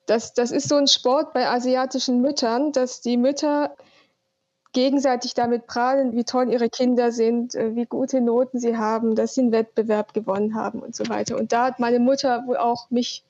Das 0.06 0.34
das 0.34 0.50
ist 0.50 0.68
so 0.68 0.76
'n 0.76 0.88
Sport 0.88 1.32
bei 1.32 1.48
asiatischen 1.48 2.20
Müttern, 2.20 2.72
dass 2.72 3.00
die 3.00 3.16
Mütter 3.16 3.74
gegenseitig 4.74 5.32
damit 5.34 5.66
prahlen, 5.66 6.12
wie 6.14 6.24
toll 6.24 6.50
ihre 6.52 6.68
Kinder 6.68 7.10
sind, 7.12 7.54
äh, 7.54 7.74
wie 7.74 7.86
gute 7.86 8.20
Noten 8.20 8.58
sie 8.58 8.76
haben, 8.76 9.14
dass 9.14 9.34
sie 9.34 9.40
'n 9.40 9.52
Wettbewerb 9.52 10.12
gewonnen 10.12 10.54
haben 10.54 10.80
und 10.80 10.94
so 10.94 11.08
weiter. 11.08 11.38
Und 11.38 11.52
da 11.52 11.64
hat 11.66 11.80
meine 11.80 11.98
Mutter 12.00 12.44
wohl 12.46 12.58
auch 12.58 12.90
mich 12.90 13.24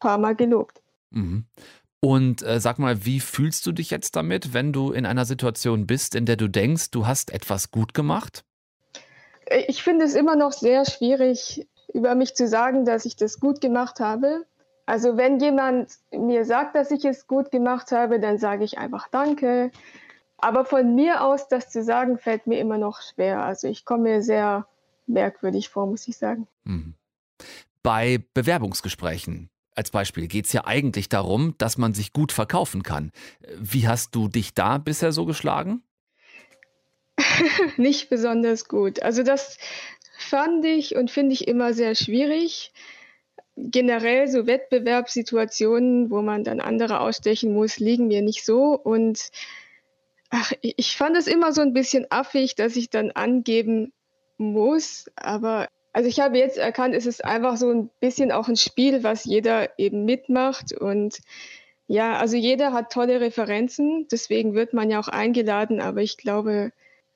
paarmal 0.00 0.34
gelobt. 0.34 0.80
Mhm. 1.10 1.44
Und, 2.04 2.42
äh, 2.42 2.58
sag 2.58 2.78
mal, 2.80 3.04
wie 3.04 3.20
fühlst 3.20 3.64
du 3.66 3.72
dich 3.72 3.90
jetzt 3.90 4.16
damit, 4.16 4.54
wenn 4.54 4.72
du 4.72 4.90
in 4.92 5.06
einer 5.06 5.24
Situation 5.24 5.86
bist, 5.86 6.16
in 6.16 6.26
der 6.26 6.36
du 6.36 6.48
denkst, 6.48 6.90
du 6.90 7.06
hast 7.06 7.32
etwas 7.32 7.70
gut 7.70 7.94
gemacht? 7.94 8.42
Äh, 9.46 9.64
ich 9.68 9.82
finde 9.82 10.04
es 10.04 10.14
immer 10.14 10.36
noch 10.36 10.52
sehr 10.52 10.84
schwierig, 10.84 11.66
über 11.92 12.14
mich 12.14 12.34
zu 12.34 12.48
sagen, 12.48 12.84
dass 12.84 13.04
ich 13.04 13.16
das 13.16 13.38
gut 13.38 13.60
gemacht 13.60 14.00
habe. 14.00 14.46
Also, 14.86 15.16
wenn 15.16 15.38
jemand 15.38 15.90
mir 16.10 16.44
sagt, 16.44 16.74
dass 16.74 16.90
ich 16.90 17.04
es 17.04 17.26
gut 17.28 17.50
gemacht 17.52 17.92
habe, 17.92 18.18
dann 18.18 18.38
sage 18.38 18.64
ich 18.64 18.78
einfach 18.78 19.08
„Danke“. 19.08 19.70
Aber 20.42 20.64
von 20.64 20.96
mir 20.96 21.22
aus 21.22 21.46
das 21.46 21.70
zu 21.70 21.84
sagen, 21.84 22.18
fällt 22.18 22.48
mir 22.48 22.58
immer 22.58 22.76
noch 22.76 23.00
schwer. 23.00 23.42
Also, 23.44 23.68
ich 23.68 23.84
komme 23.84 24.02
mir 24.02 24.22
sehr 24.22 24.66
merkwürdig 25.06 25.68
vor, 25.68 25.86
muss 25.86 26.08
ich 26.08 26.16
sagen. 26.16 26.48
Mhm. 26.64 26.94
Bei 27.84 28.22
Bewerbungsgesprächen 28.34 29.50
als 29.76 29.90
Beispiel 29.90 30.26
geht's 30.26 30.52
ja 30.52 30.66
eigentlich 30.66 31.08
darum, 31.08 31.54
dass 31.58 31.78
man 31.78 31.94
sich 31.94 32.12
gut 32.12 32.32
verkaufen 32.32 32.82
kann. 32.82 33.12
Wie 33.56 33.86
hast 33.86 34.16
du 34.16 34.26
dich 34.26 34.52
da 34.52 34.78
bisher 34.78 35.12
so 35.12 35.26
geschlagen? 35.26 35.82
Nicht 37.76 38.10
besonders 38.10 38.66
gut. 38.66 39.00
Also, 39.00 39.22
das 39.22 39.58
fand 40.18 40.64
ich 40.64 40.96
und 40.96 41.12
finde 41.12 41.34
ich 41.34 41.46
immer 41.46 41.72
sehr 41.72 41.94
schwierig. 41.94 42.72
Generell 43.54 44.26
so 44.26 44.48
Wettbewerbssituationen, 44.48 46.10
wo 46.10 46.20
man 46.20 46.42
dann 46.42 46.58
andere 46.60 46.98
ausstechen 46.98 47.54
muss, 47.54 47.78
liegen 47.78 48.08
mir 48.08 48.22
nicht 48.22 48.44
so 48.44 48.74
und 48.74 49.30
ach, 50.32 50.52
ich 50.62 50.96
fand 50.96 51.16
es 51.16 51.26
immer 51.28 51.52
so 51.52 51.60
'n 51.62 51.72
bisschen 51.74 52.06
affig, 52.10 52.56
dass 52.56 52.74
ich 52.76 52.90
dann 52.90 53.12
angeben 53.12 53.92
muss, 54.38 55.10
aber 55.16 55.68
also, 55.94 56.08
ich 56.08 56.20
habe 56.20 56.38
jetzt 56.38 56.56
erkannt, 56.56 56.94
es 56.94 57.04
ist 57.06 57.22
einfach 57.24 57.58
so 57.58 57.70
'n 57.70 57.90
bisschen 58.00 58.32
auch 58.32 58.48
'n 58.48 58.56
Spiel, 58.56 59.02
was 59.04 59.24
jeder 59.26 59.78
eben 59.78 60.04
mitmacht 60.06 60.72
und 60.72 61.20
ja, 61.88 62.14
also, 62.18 62.36
jeder 62.36 62.72
hat 62.72 62.92
tolle 62.92 63.20
Referenzen, 63.20 64.08
deswegen 64.10 64.54
wird 64.54 64.72
man 64.72 64.90
ja 64.90 64.98
auch 65.00 65.08
eingeladen, 65.08 65.80
aber 65.82 66.00
ich 66.02 66.16
glaube, 66.16 66.72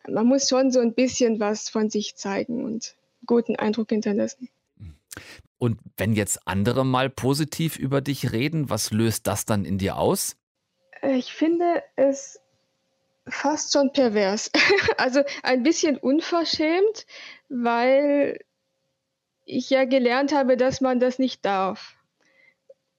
man 0.09 0.27
muss 0.27 0.49
schon 0.49 0.71
so 0.71 0.81
'n 0.81 0.95
bisschen 0.95 1.41
was 1.41 1.69
von 1.71 1.89
sich 1.91 2.17
zeigen 2.17 2.65
und 2.65 2.97
guten 3.27 3.57
Eindruck 3.57 3.89
hinterlassen. 3.91 4.49
Und 5.59 5.79
wenn 5.97 6.13
jetzt 6.13 6.47
andere 6.47 6.85
mal 6.85 7.09
positiv 7.11 7.79
über 7.79 8.03
dich 8.03 8.33
reden, 8.33 8.69
was 8.71 8.91
löst 8.91 9.27
das 9.27 9.47
dann 9.47 9.65
in 9.65 9.79
dir 9.79 9.97
aus? 9.97 10.37
Ich 11.03 11.33
finde 11.33 11.83
es 11.97 12.41
fast 13.29 13.73
schon 13.73 13.93
pervers. 13.93 14.51
also 14.99 15.23
ein 15.43 15.63
bisschen 15.63 15.97
unverschämt, 15.97 17.07
weil 17.49 18.41
ich 19.45 19.71
ja 19.71 19.85
gelernt 19.85 20.33
habe, 20.35 20.57
dass 20.57 20.81
man 20.81 21.01
das 21.01 21.19
nicht 21.19 21.45
darf. 21.45 21.95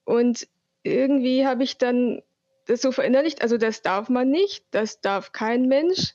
Und 0.04 0.48
irgendwie 0.82 1.46
habe 1.46 1.64
ich 1.64 1.76
dann 1.78 2.22
das 2.66 2.82
so 2.82 2.92
verinnerlicht, 2.92 3.42
also 3.42 3.56
das 3.56 3.82
darf 3.82 4.08
man 4.08 4.30
nicht, 4.30 4.64
das 4.70 5.00
darf 5.00 5.32
kein 5.32 5.68
Mensch. 5.68 6.14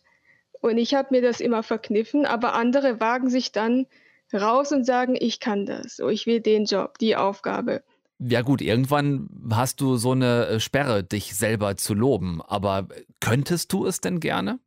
Und 0.62 0.78
ich 0.78 0.94
habe 0.96 1.10
mir 1.12 1.22
das 1.22 1.42
immer 1.42 1.62
verkniffen, 1.62 2.26
aber 2.26 2.54
andere 2.54 3.00
wagen 3.00 3.30
sich 3.30 3.52
dann 3.52 3.86
raus 4.34 4.72
und 4.72 4.86
sagen, 4.86 5.16
ich 5.20 5.40
kann 5.40 5.66
das, 5.66 5.98
so, 5.98 6.10
ich 6.10 6.26
will 6.26 6.40
den 6.40 6.66
Job, 6.66 6.98
die 7.00 7.16
Aufgabe. 7.16 7.84
Ja 8.20 8.42
gut, 8.42 8.62
irgendwann 8.62 9.28
hast 9.52 9.82
du 9.82 9.98
so 9.98 10.12
eine 10.12 10.48
äh, 10.48 10.60
Sperre, 10.60 11.04
dich 11.04 11.36
selber 11.36 11.76
zu 11.76 11.94
loben. 11.94 12.42
Aber 12.42 12.88
könntest 13.20 13.74
du 13.74 13.86
es 13.86 14.02
denn 14.02 14.20
gerne? 14.20 14.60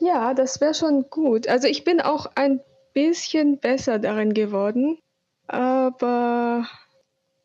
Ja, 0.00 0.34
das 0.34 0.60
wäre 0.60 0.74
schon 0.74 1.10
gut. 1.10 1.48
Also 1.48 1.68
ich 1.68 1.84
bin 1.84 2.00
auch 2.00 2.26
ein 2.34 2.60
bisschen 2.94 3.58
besser 3.58 3.98
darin 3.98 4.32
geworden. 4.32 4.98
Aber 5.48 6.66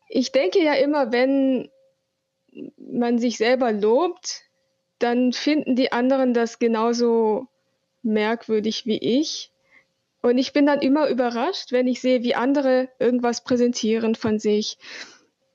ich 0.08 0.32
denke 0.32 0.62
ja 0.62 0.74
immer, 0.74 1.12
wenn 1.12 1.68
man 2.76 3.18
sich 3.18 3.36
selber 3.36 3.72
lobt, 3.72 4.42
dann 4.98 5.32
finden 5.32 5.76
die 5.76 5.92
anderen 5.92 6.34
das 6.34 6.58
genauso 6.58 7.48
merkwürdig 8.02 8.86
wie 8.86 8.98
ich. 8.98 9.52
Und 10.22 10.38
ich 10.38 10.52
bin 10.52 10.66
dann 10.66 10.80
immer 10.80 11.08
überrascht, 11.08 11.72
wenn 11.72 11.88
ich 11.88 12.00
sehe, 12.00 12.22
wie 12.22 12.34
andere 12.34 12.88
irgendwas 12.98 13.42
präsentieren 13.42 14.14
von 14.14 14.38
sich 14.38 14.78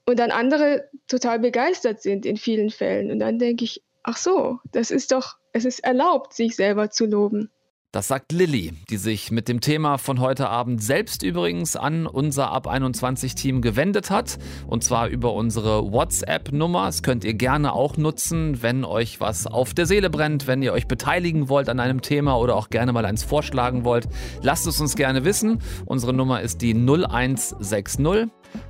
und 0.08 0.18
dann 0.18 0.32
andere 0.32 0.90
total 1.08 1.40
begeistert 1.40 2.02
sind 2.02 2.26
in 2.26 2.38
vielen 2.38 2.70
Fällen. 2.70 3.12
Und 3.12 3.20
dann 3.20 3.40
denke 3.40 3.66
ich, 3.66 3.84
ach 4.04 4.18
so, 4.18 4.60
das 4.72 4.90
ist 4.90 5.12
doch, 5.12 5.36
es 5.52 5.66
ist 5.66 5.80
erlaubt, 5.80 6.34
sich 6.34 6.56
selber 6.56 6.90
zu 6.90 7.06
loben. 7.06 7.52
Das 7.94 8.10
sagt 8.10 8.32
Lilly, 8.32 8.74
die 8.90 8.98
sich 8.98 9.32
mit 9.32 9.48
dem 9.48 9.62
Thema 9.62 9.98
von 9.98 10.20
heute 10.20 10.50
Abend 10.50 10.84
selbst 10.84 11.24
übrigens 11.24 11.76
an 11.76 12.06
unser 12.06 12.52
Ab 12.52 12.68
21 12.68 13.34
Team 13.34 13.62
gewendet 13.62 14.12
hat. 14.12 14.38
Und 14.68 14.84
zwar 14.84 15.08
über 15.08 15.34
unsere 15.34 15.92
WhatsApp-Nummer. 15.92 16.86
Das 16.86 17.02
könnt 17.02 17.24
ihr 17.24 17.34
gerne 17.34 17.74
auch 17.74 17.98
nutzen, 17.98 18.62
wenn 18.62 18.84
euch 18.86 19.20
was 19.20 19.48
auf 19.48 19.74
der 19.74 19.86
Seele 19.86 20.10
brennt, 20.10 20.48
wenn 20.48 20.62
ihr 20.62 20.74
euch 20.74 20.88
beteiligen 20.88 21.50
wollt 21.50 21.70
an 21.70 21.80
einem 21.80 22.02
Thema 22.02 22.38
oder 22.38 22.56
auch 22.56 22.70
gerne 22.70 22.92
mal 22.92 23.06
eins 23.06 23.24
vorschlagen 23.24 23.86
wollt. 23.86 24.08
Lasst 24.42 24.68
es 24.68 24.80
uns 24.82 24.96
gerne 24.96 25.24
wissen. 25.24 25.62
Unsere 25.86 26.14
Nummer 26.14 26.42
ist 26.42 26.62
die 26.62 26.74
0160 26.74 28.30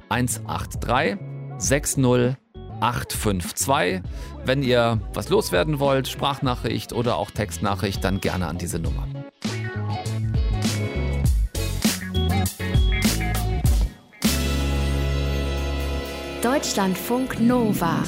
183 0.09 1.17
60 1.57 2.37
852. 2.79 4.01
Wenn 4.45 4.63
ihr 4.63 4.99
was 5.13 5.29
loswerden 5.29 5.79
wollt, 5.79 6.07
Sprachnachricht 6.07 6.93
oder 6.93 7.17
auch 7.17 7.31
Textnachricht, 7.31 8.03
dann 8.03 8.21
gerne 8.21 8.47
an 8.47 8.57
diese 8.57 8.79
Nummer. 8.79 9.07
Deutschlandfunk 16.43 17.39
Nova 17.39 18.03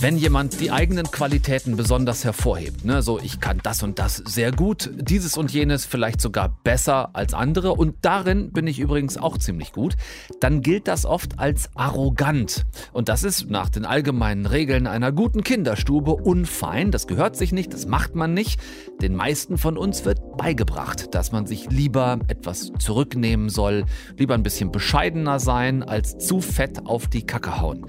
wenn 0.00 0.16
jemand 0.16 0.60
die 0.60 0.70
eigenen 0.70 1.10
Qualitäten 1.10 1.76
besonders 1.76 2.24
hervorhebt, 2.24 2.86
ne, 2.86 3.02
so 3.02 3.18
ich 3.18 3.38
kann 3.38 3.60
das 3.62 3.82
und 3.82 3.98
das 3.98 4.16
sehr 4.16 4.50
gut, 4.50 4.90
dieses 4.94 5.36
und 5.36 5.52
jenes 5.52 5.84
vielleicht 5.84 6.22
sogar 6.22 6.56
besser 6.64 7.10
als 7.12 7.34
andere 7.34 7.74
und 7.74 7.96
darin 8.00 8.50
bin 8.50 8.66
ich 8.66 8.78
übrigens 8.78 9.18
auch 9.18 9.36
ziemlich 9.36 9.72
gut, 9.72 9.96
dann 10.40 10.62
gilt 10.62 10.88
das 10.88 11.04
oft 11.04 11.38
als 11.38 11.68
arrogant. 11.74 12.64
Und 12.94 13.10
das 13.10 13.24
ist 13.24 13.50
nach 13.50 13.68
den 13.68 13.84
allgemeinen 13.84 14.46
Regeln 14.46 14.86
einer 14.86 15.12
guten 15.12 15.44
Kinderstube 15.44 16.12
unfein, 16.12 16.90
das 16.90 17.06
gehört 17.06 17.36
sich 17.36 17.52
nicht, 17.52 17.74
das 17.74 17.86
macht 17.86 18.14
man 18.14 18.32
nicht. 18.32 18.58
Den 19.02 19.14
meisten 19.14 19.58
von 19.58 19.76
uns 19.76 20.06
wird 20.06 20.38
beigebracht, 20.38 21.14
dass 21.14 21.30
man 21.30 21.44
sich 21.44 21.68
lieber 21.68 22.20
etwas 22.28 22.72
zurücknehmen 22.78 23.50
soll, 23.50 23.84
lieber 24.16 24.32
ein 24.32 24.42
bisschen 24.42 24.72
bescheidener 24.72 25.40
sein, 25.40 25.82
als 25.82 26.16
zu 26.16 26.40
fett 26.40 26.86
auf 26.86 27.06
die 27.06 27.26
Kacke 27.26 27.60
hauen. 27.60 27.86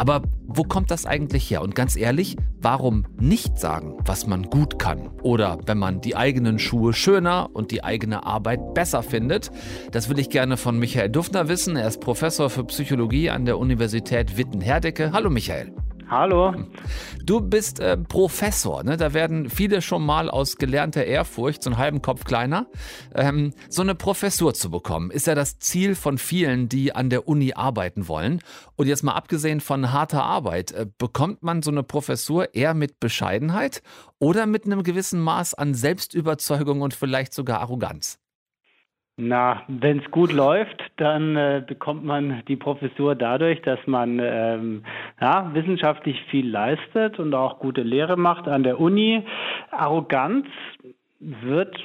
Aber 0.00 0.22
wo 0.46 0.62
kommt 0.62 0.90
das 0.90 1.04
eigentlich 1.04 1.50
her? 1.50 1.60
Und 1.60 1.74
ganz 1.74 1.94
ehrlich, 1.94 2.34
warum 2.62 3.04
nicht 3.20 3.58
sagen, 3.58 3.98
was 4.06 4.26
man 4.26 4.44
gut 4.44 4.78
kann? 4.78 5.10
Oder 5.22 5.58
wenn 5.66 5.76
man 5.76 6.00
die 6.00 6.16
eigenen 6.16 6.58
Schuhe 6.58 6.94
schöner 6.94 7.50
und 7.52 7.70
die 7.70 7.84
eigene 7.84 8.24
Arbeit 8.24 8.72
besser 8.72 9.02
findet? 9.02 9.50
Das 9.92 10.08
will 10.08 10.18
ich 10.18 10.30
gerne 10.30 10.56
von 10.56 10.78
Michael 10.78 11.10
Dufner 11.10 11.48
wissen. 11.48 11.76
Er 11.76 11.86
ist 11.86 12.00
Professor 12.00 12.48
für 12.48 12.64
Psychologie 12.64 13.28
an 13.28 13.44
der 13.44 13.58
Universität 13.58 14.38
Witten-Herdecke. 14.38 15.12
Hallo 15.12 15.28
Michael. 15.28 15.70
Hallo. 16.10 16.52
Du 17.22 17.40
bist 17.40 17.78
äh, 17.78 17.96
Professor, 17.96 18.82
ne? 18.82 18.96
da 18.96 19.14
werden 19.14 19.48
viele 19.48 19.80
schon 19.80 20.04
mal 20.04 20.28
aus 20.28 20.56
gelernter 20.56 21.04
Ehrfurcht, 21.04 21.62
so 21.62 21.70
einen 21.70 21.78
halben 21.78 22.02
Kopf 22.02 22.24
kleiner, 22.24 22.66
ähm, 23.14 23.54
so 23.68 23.82
eine 23.82 23.94
Professur 23.94 24.52
zu 24.52 24.72
bekommen. 24.72 25.12
Ist 25.12 25.28
ja 25.28 25.36
das 25.36 25.60
Ziel 25.60 25.94
von 25.94 26.18
vielen, 26.18 26.68
die 26.68 26.92
an 26.92 27.10
der 27.10 27.28
Uni 27.28 27.52
arbeiten 27.54 28.08
wollen. 28.08 28.40
Und 28.74 28.88
jetzt 28.88 29.04
mal 29.04 29.12
abgesehen 29.12 29.60
von 29.60 29.92
harter 29.92 30.24
Arbeit, 30.24 30.72
äh, 30.72 30.84
bekommt 30.98 31.44
man 31.44 31.62
so 31.62 31.70
eine 31.70 31.84
Professur 31.84 32.56
eher 32.56 32.74
mit 32.74 32.98
Bescheidenheit 32.98 33.80
oder 34.18 34.46
mit 34.46 34.64
einem 34.64 34.82
gewissen 34.82 35.20
Maß 35.20 35.54
an 35.54 35.74
Selbstüberzeugung 35.74 36.80
und 36.80 36.92
vielleicht 36.92 37.34
sogar 37.34 37.60
Arroganz? 37.60 38.18
Na, 39.22 39.62
wenn 39.68 39.98
es 39.98 40.10
gut 40.10 40.32
läuft, 40.32 40.82
dann 40.96 41.36
äh, 41.36 41.62
bekommt 41.66 42.04
man 42.04 42.42
die 42.48 42.56
Professur 42.56 43.14
dadurch, 43.14 43.60
dass 43.60 43.78
man 43.86 44.18
ähm, 44.18 44.82
ja, 45.20 45.50
wissenschaftlich 45.52 46.18
viel 46.30 46.48
leistet 46.48 47.18
und 47.18 47.34
auch 47.34 47.58
gute 47.58 47.82
Lehre 47.82 48.16
macht 48.16 48.48
an 48.48 48.62
der 48.62 48.80
Uni. 48.80 49.22
Arroganz 49.70 50.46
wird, 51.18 51.76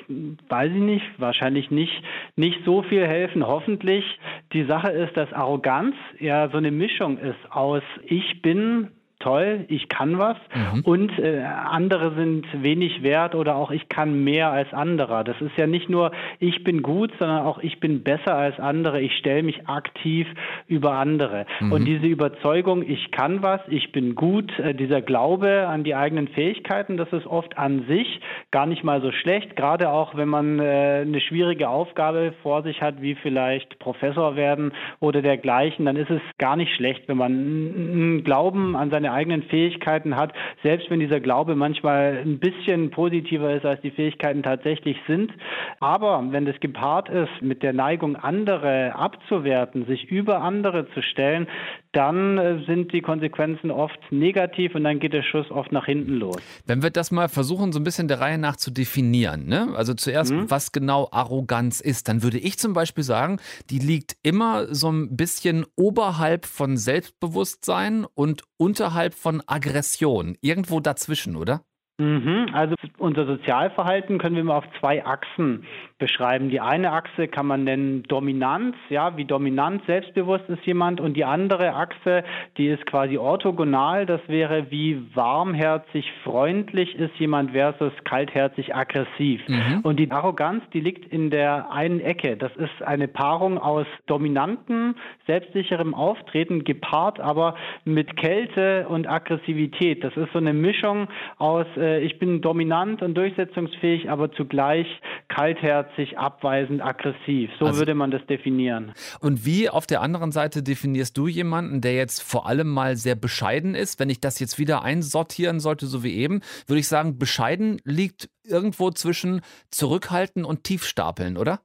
weiß 0.47 0.71
ich 0.71 0.81
nicht, 0.81 1.05
wahrscheinlich 1.17 1.69
nicht, 1.71 2.01
nicht 2.37 2.63
so 2.63 2.83
viel 2.83 3.05
helfen, 3.05 3.45
hoffentlich. 3.45 4.05
Die 4.53 4.63
Sache 4.63 4.91
ist, 4.91 5.17
dass 5.17 5.33
Arroganz 5.33 5.95
ja 6.19 6.47
so 6.49 6.57
eine 6.57 6.71
Mischung 6.71 7.17
ist 7.17 7.51
aus 7.51 7.83
ich 8.05 8.41
bin 8.41 8.91
toll, 9.19 9.65
ich 9.69 9.89
kann 9.89 10.17
was 10.19 10.37
mhm. 10.53 10.81
und 10.81 11.19
äh, 11.19 11.41
andere 11.41 12.15
sind 12.15 12.45
wenig 12.63 13.03
wert 13.03 13.35
oder 13.35 13.55
auch 13.55 13.71
ich 13.71 13.89
kann 13.89 14.23
mehr 14.23 14.51
als 14.51 14.71
anderer. 14.73 15.23
Das 15.23 15.39
ist 15.41 15.57
ja 15.57 15.67
nicht 15.67 15.89
nur 15.89 16.11
ich 16.39 16.63
bin 16.63 16.81
gut, 16.81 17.11
sondern 17.19 17.45
auch 17.45 17.59
ich 17.59 17.79
bin 17.79 18.03
besser 18.03 18.35
als 18.35 18.59
andere, 18.59 19.01
ich 19.01 19.17
stelle 19.17 19.43
mich 19.43 19.67
aktiv 19.67 20.27
über 20.67 20.93
andere. 20.93 21.45
Mhm. 21.59 21.71
Und 21.71 21.85
diese 21.85 22.05
Überzeugung, 22.05 22.83
ich 22.87 23.11
kann 23.11 23.41
was, 23.41 23.61
ich 23.69 23.91
bin 23.91 24.15
gut, 24.15 24.57
äh, 24.59 24.73
dieser 24.73 25.01
Glaube 25.01 25.67
an 25.67 25.83
die 25.83 25.95
eigenen 25.95 26.27
Fähigkeiten, 26.27 26.97
das 26.97 27.11
ist 27.11 27.25
oft 27.25 27.57
an 27.57 27.85
sich 27.87 28.19
gar 28.51 28.65
nicht 28.65 28.83
mal 28.83 29.01
so 29.01 29.11
schlecht, 29.11 29.55
gerade 29.55 29.89
auch 29.89 30.15
wenn 30.15 30.29
man 30.29 30.59
äh, 30.59 31.03
eine 31.05 31.21
schwierige 31.21 31.69
Aufgabe 31.69 32.33
vor 32.43 32.63
sich 32.63 32.81
hat, 32.81 33.01
wie 33.01 33.15
vielleicht 33.15 33.79
Professor 33.79 34.35
werden 34.35 34.73
oder 34.99 35.21
dergleichen, 35.21 35.85
dann 35.85 35.95
ist 35.95 36.09
es 36.09 36.21
gar 36.37 36.55
nicht 36.55 36.73
schlecht, 36.75 37.07
wenn 37.07 37.17
man 37.17 37.31
einen 37.31 38.23
Glauben 38.23 38.75
an 38.75 38.91
seine 38.91 39.11
eigenen 39.15 39.43
Fähigkeiten 39.43 40.15
hat, 40.15 40.33
selbst 40.63 40.89
wenn 40.89 40.99
dieser 40.99 41.19
Glaube 41.19 41.55
manchmal 41.55 42.21
ein 42.23 42.39
bisschen 42.39 42.91
positiver 42.91 43.55
ist, 43.55 43.65
als 43.65 43.81
die 43.81 43.91
Fähigkeiten 43.91 44.43
tatsächlich 44.43 44.97
sind. 45.07 45.31
Aber 45.79 46.23
wenn 46.29 46.45
das 46.45 46.59
gepaart 46.59 47.09
ist 47.09 47.41
mit 47.41 47.63
der 47.63 47.73
Neigung, 47.73 48.15
andere 48.15 48.95
abzuwerten, 48.95 49.85
sich 49.85 50.05
über 50.11 50.41
andere 50.41 50.87
zu 50.93 51.01
stellen, 51.01 51.47
dann 51.95 52.37
äh, 52.37 52.63
sind 52.65 52.91
die 52.91 53.01
Konsequenzen 53.01 53.71
oft 53.71 53.97
negativ 54.11 54.75
und 54.75 54.83
dann 54.83 54.99
geht 54.99 55.13
der 55.13 55.23
Schuss 55.23 55.49
oft 55.49 55.71
nach 55.71 55.85
hinten 55.85 56.15
los. 56.15 56.35
Wenn 56.65 56.83
wir 56.83 56.89
das 56.89 57.09
mal 57.09 57.29
versuchen, 57.29 57.71
so 57.71 57.79
ein 57.79 57.85
bisschen 57.85 58.09
der 58.09 58.19
Reihe 58.19 58.37
nach 58.37 58.57
zu 58.57 58.69
definieren, 58.69 59.47
ne? 59.47 59.69
also 59.75 59.93
zuerst, 59.93 60.33
mhm. 60.33 60.51
was 60.51 60.73
genau 60.73 61.07
Arroganz 61.11 61.79
ist, 61.79 62.09
dann 62.09 62.21
würde 62.21 62.37
ich 62.37 62.59
zum 62.59 62.73
Beispiel 62.73 63.03
sagen, 63.03 63.39
die 63.69 63.79
liegt 63.79 64.17
immer 64.23 64.73
so 64.73 64.91
ein 64.91 65.15
bisschen 65.15 65.65
oberhalb 65.77 66.45
von 66.45 66.75
Selbstbewusstsein 66.75 68.05
und 68.13 68.43
unterhalb 68.57 68.94
von 69.13 69.43
Aggression. 69.47 70.37
Irgendwo 70.41 70.79
dazwischen, 70.79 71.35
oder? 71.35 71.65
Mhm, 71.97 72.47
also 72.51 72.75
unser 72.97 73.25
Sozialverhalten 73.25 74.17
können 74.17 74.35
wir 74.35 74.43
mal 74.43 74.57
auf 74.57 74.67
zwei 74.79 75.05
Achsen 75.05 75.65
beschreiben. 75.97 76.49
Die 76.49 76.59
eine 76.59 76.91
Achse 76.91 77.29
kann 77.29 77.45
man 77.45 77.63
nennen 77.63 78.03
Dominanz, 78.03 78.75
ja, 78.89 79.15
wie 79.15 79.23
dominant 79.23 79.81
selbstbewusst 79.85 80.43
ist 80.49 80.65
jemand 80.65 80.99
und 80.99 81.13
die 81.15 81.23
andere 81.23 81.73
Achse, 81.73 82.25
die 82.57 82.67
ist 82.67 82.85
quasi 82.85 83.17
orthogonal, 83.17 84.05
das 84.05 84.19
wäre 84.27 84.71
wie 84.71 85.01
warmherzig 85.13 86.11
freundlich 86.23 86.95
ist 86.95 87.15
jemand 87.17 87.51
versus 87.51 87.93
kaltherzig 88.03 88.75
aggressiv. 88.75 89.41
Mhm. 89.47 89.79
Und 89.83 89.97
die 89.97 90.11
Arroganz, 90.11 90.63
die 90.73 90.81
liegt 90.81 91.11
in 91.13 91.29
der 91.29 91.71
einen 91.71 92.01
Ecke. 92.01 92.35
Das 92.35 92.53
ist 92.57 92.83
eine 92.83 93.07
Paarung 93.07 93.57
aus 93.57 93.87
dominanten, 94.05 94.95
selbstsicherem 95.27 95.93
Auftreten 95.93 96.65
gepaart 96.65 97.21
aber 97.21 97.55
mit 97.85 98.17
Kälte 98.17 98.87
und 98.89 99.07
Aggressivität. 99.07 100.03
Das 100.03 100.15
ist 100.17 100.31
so 100.33 100.39
eine 100.39 100.53
Mischung 100.53 101.07
aus 101.37 101.67
äh, 101.85 101.99
ich 101.99 102.19
bin 102.19 102.41
dominant 102.41 103.01
und 103.01 103.15
durchsetzungsfähig, 103.15 104.09
aber 104.09 104.31
zugleich 104.31 104.87
kaltherzig, 105.27 106.17
abweisend, 106.17 106.81
aggressiv. 106.81 107.51
So 107.59 107.65
also, 107.65 107.79
würde 107.79 107.93
man 107.93 108.11
das 108.11 108.25
definieren. 108.25 108.93
Und 109.19 109.45
wie 109.45 109.69
auf 109.69 109.85
der 109.85 110.01
anderen 110.01 110.31
Seite 110.31 110.63
definierst 110.63 111.17
du 111.17 111.27
jemanden, 111.27 111.81
der 111.81 111.93
jetzt 111.95 112.21
vor 112.21 112.47
allem 112.47 112.67
mal 112.67 112.95
sehr 112.95 113.15
bescheiden 113.15 113.75
ist? 113.75 113.99
Wenn 113.99 114.09
ich 114.09 114.19
das 114.19 114.39
jetzt 114.39 114.57
wieder 114.59 114.83
einsortieren 114.83 115.59
sollte, 115.59 115.85
so 115.85 116.03
wie 116.03 116.15
eben, 116.15 116.41
würde 116.67 116.79
ich 116.79 116.87
sagen, 116.87 117.17
bescheiden 117.17 117.79
liegt 117.83 118.29
irgendwo 118.43 118.91
zwischen 118.91 119.41
zurückhalten 119.69 120.45
und 120.45 120.63
tiefstapeln, 120.63 121.37
oder? 121.37 121.59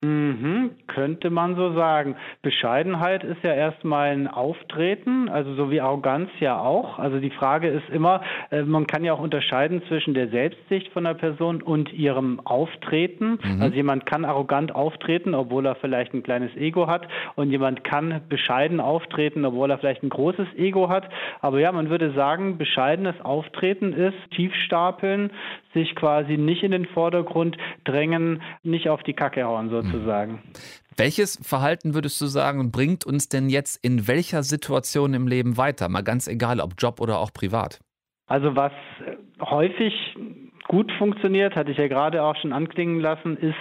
Mhm, 0.00 0.70
könnte 0.86 1.28
man 1.28 1.56
so 1.56 1.72
sagen. 1.72 2.14
Bescheidenheit 2.42 3.24
ist 3.24 3.42
ja 3.42 3.52
erstmal 3.52 4.10
ein 4.10 4.28
Auftreten, 4.28 5.28
also 5.28 5.54
so 5.54 5.72
wie 5.72 5.80
Arroganz 5.80 6.30
ja 6.38 6.60
auch. 6.60 7.00
Also 7.00 7.18
die 7.18 7.30
Frage 7.30 7.66
ist 7.66 7.88
immer, 7.90 8.20
äh, 8.52 8.62
man 8.62 8.86
kann 8.86 9.02
ja 9.02 9.12
auch 9.12 9.18
unterscheiden 9.18 9.82
zwischen 9.88 10.14
der 10.14 10.28
Selbstsicht 10.28 10.92
von 10.92 11.02
der 11.02 11.14
Person 11.14 11.62
und 11.62 11.92
ihrem 11.92 12.38
Auftreten. 12.44 13.40
Mhm. 13.42 13.60
Also 13.60 13.74
jemand 13.74 14.06
kann 14.06 14.24
arrogant 14.24 14.72
auftreten, 14.72 15.34
obwohl 15.34 15.66
er 15.66 15.74
vielleicht 15.74 16.14
ein 16.14 16.22
kleines 16.22 16.54
Ego 16.56 16.86
hat 16.86 17.08
und 17.34 17.50
jemand 17.50 17.82
kann 17.82 18.20
bescheiden 18.28 18.78
auftreten, 18.78 19.44
obwohl 19.44 19.68
er 19.68 19.78
vielleicht 19.78 20.04
ein 20.04 20.10
großes 20.10 20.46
Ego 20.56 20.88
hat. 20.88 21.08
Aber 21.40 21.58
ja, 21.58 21.72
man 21.72 21.90
würde 21.90 22.12
sagen, 22.12 22.56
bescheidenes 22.56 23.20
Auftreten 23.20 23.92
ist 23.92 24.14
Tiefstapeln, 24.30 25.32
sich 25.74 25.96
quasi 25.96 26.36
nicht 26.36 26.62
in 26.62 26.70
den 26.70 26.86
Vordergrund 26.86 27.56
drängen, 27.82 28.42
nicht 28.62 28.88
auf 28.88 29.02
die 29.02 29.12
Kacke 29.12 29.42
hauen 29.44 29.70
sozusagen. 29.70 29.87
Welches 30.96 31.38
Verhalten 31.42 31.94
würdest 31.94 32.20
du 32.20 32.26
sagen, 32.26 32.70
bringt 32.72 33.06
uns 33.06 33.28
denn 33.28 33.48
jetzt 33.48 33.84
in 33.84 34.08
welcher 34.08 34.42
Situation 34.42 35.14
im 35.14 35.28
Leben 35.28 35.56
weiter? 35.56 35.88
Mal 35.88 36.02
ganz 36.02 36.26
egal, 36.26 36.60
ob 36.60 36.74
Job 36.78 37.00
oder 37.00 37.18
auch 37.18 37.32
privat. 37.32 37.80
Also 38.26 38.56
was 38.56 38.72
häufig 39.40 39.94
gut 40.66 40.90
funktioniert, 40.98 41.56
hatte 41.56 41.70
ich 41.70 41.78
ja 41.78 41.88
gerade 41.88 42.22
auch 42.22 42.36
schon 42.36 42.52
anklingen 42.52 43.00
lassen, 43.00 43.36
ist 43.36 43.54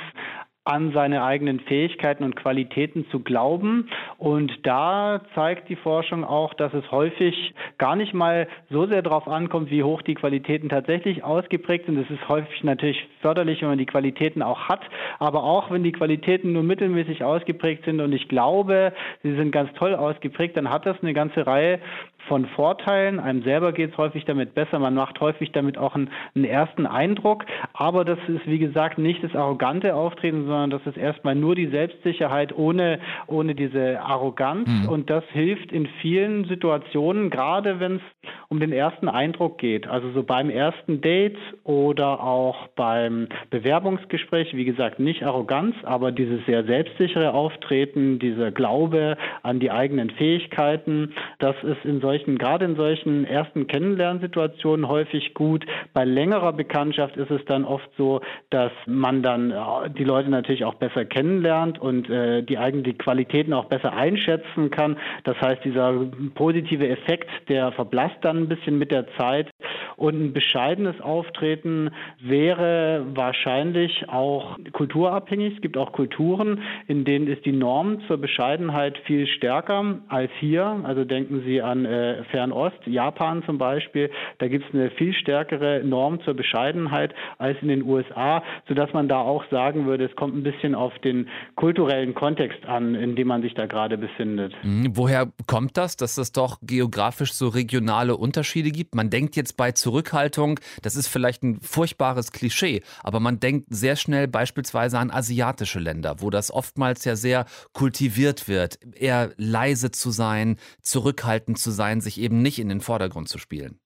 an 0.68 0.92
seine 0.92 1.24
eigenen 1.24 1.62
Fähigkeiten 1.62 2.24
und 2.24 2.36
Qualitäten 2.36 3.06
zu 3.10 3.22
glauben. 3.22 3.90
Und 4.18 4.52
da 4.64 5.22
zeigt 5.34 5.70
die 5.70 5.78
Forschung 5.78 6.26
auch, 6.26 6.54
dass 6.54 6.74
es 6.74 6.92
häufig 6.92 7.54
gar 7.78 7.96
nicht 7.96 8.14
mal 8.14 8.48
so 8.70 8.86
sehr 8.86 9.02
darauf 9.02 9.28
ankommt, 9.28 9.72
wie 9.72 9.84
hoch 9.84 10.02
die 10.02 10.16
Qualitäten 10.16 10.68
tatsächlich 10.68 11.24
ausgeprägt 11.24 11.86
sind. 11.86 11.98
Es 11.98 12.10
ist 12.10 12.28
häufig 12.28 12.64
natürlich 12.64 13.08
förderlich, 13.22 13.62
wenn 13.62 13.70
man 13.70 13.78
die 13.78 13.86
Qualitäten 13.86 14.42
auch 14.42 14.68
hat, 14.68 14.82
aber 15.20 15.44
auch 15.44 15.72
wenn 15.72 15.84
die 15.84 15.94
Qualitäten 15.94 16.52
nur 16.52 16.64
mittelmäßig 16.64 17.24
ausgeprägt 17.24 17.86
sind 17.86 18.02
und 18.02 18.12
ich 18.12 18.28
glaube, 18.28 18.94
sie 19.24 19.36
sind 19.36 19.52
ganz 19.52 19.72
toll 19.76 19.96
ausgeprägt, 19.96 20.58
dann 20.58 20.70
hat 20.70 20.86
das 20.86 20.98
eine 21.02 21.14
ganze 21.14 21.48
Reihe 21.48 21.80
von 22.28 22.46
Vorteilen. 22.48 23.20
Einem 23.20 23.44
selber 23.44 23.72
geht 23.72 23.92
es 23.92 23.98
häufig 23.98 24.26
damit 24.26 24.54
besser. 24.54 24.80
Man 24.80 24.94
macht 24.94 25.20
häufig 25.20 25.52
damit 25.52 25.78
auch 25.78 25.96
einen, 25.96 26.10
einen, 26.36 26.46
ersten 26.46 26.86
Eindruck. 26.86 27.46
Aber 27.74 28.06
das 28.06 28.20
ist, 28.28 28.46
wie 28.46 28.60
gesagt, 28.60 28.98
nicht 28.98 29.24
das 29.24 29.36
arrogante 29.36 29.96
Auftreten, 29.96 30.46
sondern 30.46 30.70
das 30.70 30.86
ist 30.86 30.98
erstmal 30.98 31.36
nur 31.36 31.56
die 31.56 31.68
Selbstsicherheit 31.68 32.56
ohne, 32.58 33.00
ohne 33.28 33.56
diese 33.56 34.02
Arroganz. 34.02 34.68
Mhm. 34.68 34.90
Und 34.90 35.10
das 35.10 35.24
hilft 35.32 35.72
in 35.72 35.88
vielen 36.02 36.46
Situationen, 36.46 37.30
gerade 37.30 37.80
wenn 37.80 37.98
es 37.98 38.02
um 38.50 38.60
den 38.62 38.72
ersten 38.72 39.10
Eindruck 39.10 39.58
geht. 39.58 39.88
Also 39.88 40.12
so 40.12 40.24
beim 40.24 40.50
ersten 40.50 41.02
Date 41.02 41.38
oder 41.66 42.24
auch 42.24 42.68
beim 42.76 43.28
Bewerbungsgespräch. 43.50 44.56
Wie 44.56 44.64
gesagt, 44.64 45.00
nicht 45.00 45.24
Arroganz, 45.24 45.76
aber 45.84 46.14
dieses 46.14 46.46
sehr 46.46 46.64
selbstsichere 46.64 47.34
Auftreten, 47.34 48.20
dieser 48.20 48.52
Glaube 48.52 49.18
an 49.44 49.60
die 49.60 49.70
eigenen 49.70 50.12
Fähigkeiten, 50.12 51.14
das 51.40 51.56
ist 51.64 51.84
in 51.84 52.00
solchen 52.00 52.38
gerade 52.38 52.64
in 52.66 52.78
solchen 52.78 53.26
ersten 53.26 53.68
Kennenlernsituationen 53.68 54.88
häufig 54.88 55.34
gut. 55.34 55.66
Bei 55.94 56.06
längerer 56.06 56.54
Bekanntschaft 56.54 57.18
ist 57.18 57.32
es 57.32 57.44
dann 57.46 57.66
oft 57.66 57.90
so, 57.98 58.22
dass 58.50 58.72
man 58.86 59.24
dann 59.24 59.52
äh, 59.52 59.90
die 59.90 60.06
Leute 60.06 60.30
natürlich 60.30 60.64
auch 60.64 60.76
besser 60.76 61.04
kennenlernt 61.04 61.80
und 61.80 62.10
äh, 62.10 62.44
die 62.44 62.58
eigenen 62.58 62.98
Qualitäten 62.98 63.54
auch 63.54 63.66
besser 63.66 63.92
einschätzen 63.92 64.72
kann. 64.72 64.98
Das 65.26 65.36
heißt, 65.42 65.66
dieser 65.66 65.94
positive 66.36 66.88
Effekt, 66.88 67.30
der 67.50 67.74
verblasst 67.74 68.18
dann 68.22 68.37
ein 68.38 68.50
bisschen 68.50 68.78
mit 68.78 68.92
der 68.92 69.06
Zeit. 69.18 69.50
Und 69.98 70.14
ein 70.14 70.34
bescheidenes 70.34 71.02
Auftreten 71.02 71.90
wäre 72.22 73.04
wahrscheinlich 73.16 74.08
auch 74.08 74.58
kulturabhängig. 74.72 75.56
Es 75.56 75.62
gibt 75.62 75.76
auch 75.76 75.92
Kulturen, 75.92 76.62
in 76.88 77.04
denen 77.04 77.28
ist 77.28 77.46
die 77.46 77.52
Norm 77.52 78.00
zur 78.08 78.18
Bescheidenheit 78.18 78.98
viel 79.06 79.26
stärker 79.26 80.00
als 80.08 80.32
hier. 80.40 80.82
Also 80.84 81.04
denken 81.04 81.42
Sie 81.46 81.64
an 81.64 81.86
äh, 81.86 82.24
Fernost, 82.26 82.78
Japan 82.86 83.42
zum 83.46 83.58
Beispiel. 83.58 84.12
Da 84.38 84.48
gibt 84.48 84.68
es 84.68 84.74
eine 84.74 84.92
viel 84.92 85.14
stärkere 85.14 85.82
Norm 85.84 86.22
zur 86.22 86.36
Bescheidenheit 86.36 87.16
als 87.40 87.58
in 87.62 87.68
den 87.68 87.84
USA, 87.84 88.44
sodass 88.68 88.94
man 88.94 89.08
da 89.08 89.20
auch 89.20 89.44
sagen 89.50 89.88
würde, 89.88 90.06
es 90.06 90.16
kommt 90.16 90.36
ein 90.36 90.44
bisschen 90.44 90.76
auf 90.76 90.98
den 91.00 91.28
kulturellen 91.56 92.14
Kontext 92.14 92.64
an, 92.68 92.94
in 92.94 93.16
dem 93.16 93.28
man 93.28 93.42
sich 93.42 93.56
da 93.56 93.66
gerade 93.66 93.98
befindet. 93.98 94.54
Mhm. 94.64 94.92
Woher 94.96 95.32
kommt 95.48 95.76
das, 95.76 95.98
dass 95.98 96.20
es 96.20 96.32
doch 96.32 96.60
geografisch 96.62 97.34
so 97.34 97.48
regionale 97.48 98.16
Unterschiede 98.28 98.72
gibt? 98.72 98.94
Man 98.94 99.10
denkt 99.10 99.38
jetzt 99.38 99.56
bei 99.56 99.72
Zurückhaltung, 99.72 100.60
das 100.82 100.98
ist 100.98 101.08
vielleicht 101.08 101.44
ein 101.44 101.62
furchtbares 101.62 102.34
Klischee, 102.34 102.82
aber 103.04 103.22
man 103.22 103.40
denkt 103.40 103.68
sehr 103.70 103.96
schnell 103.96 104.28
beispielsweise 104.28 105.00
an 105.00 105.12
asiatische 105.12 105.80
Länder, 105.80 106.18
wo 106.20 106.30
das 106.30 106.52
oftmals 106.52 107.06
ja 107.06 107.16
sehr 107.16 107.46
kultiviert 107.72 108.50
wird, 108.50 108.80
eher 108.96 109.32
leise 109.38 109.92
zu 109.92 110.12
sein, 110.12 110.58
zurückhaltend 110.82 111.58
zu 111.58 111.72
sein, 111.72 112.02
sich 112.02 112.20
eben 112.20 112.42
nicht 112.42 112.60
in 112.60 112.68
den 112.68 112.82
Vordergrund 112.82 113.30
zu 113.30 113.38
spielen. 113.38 113.80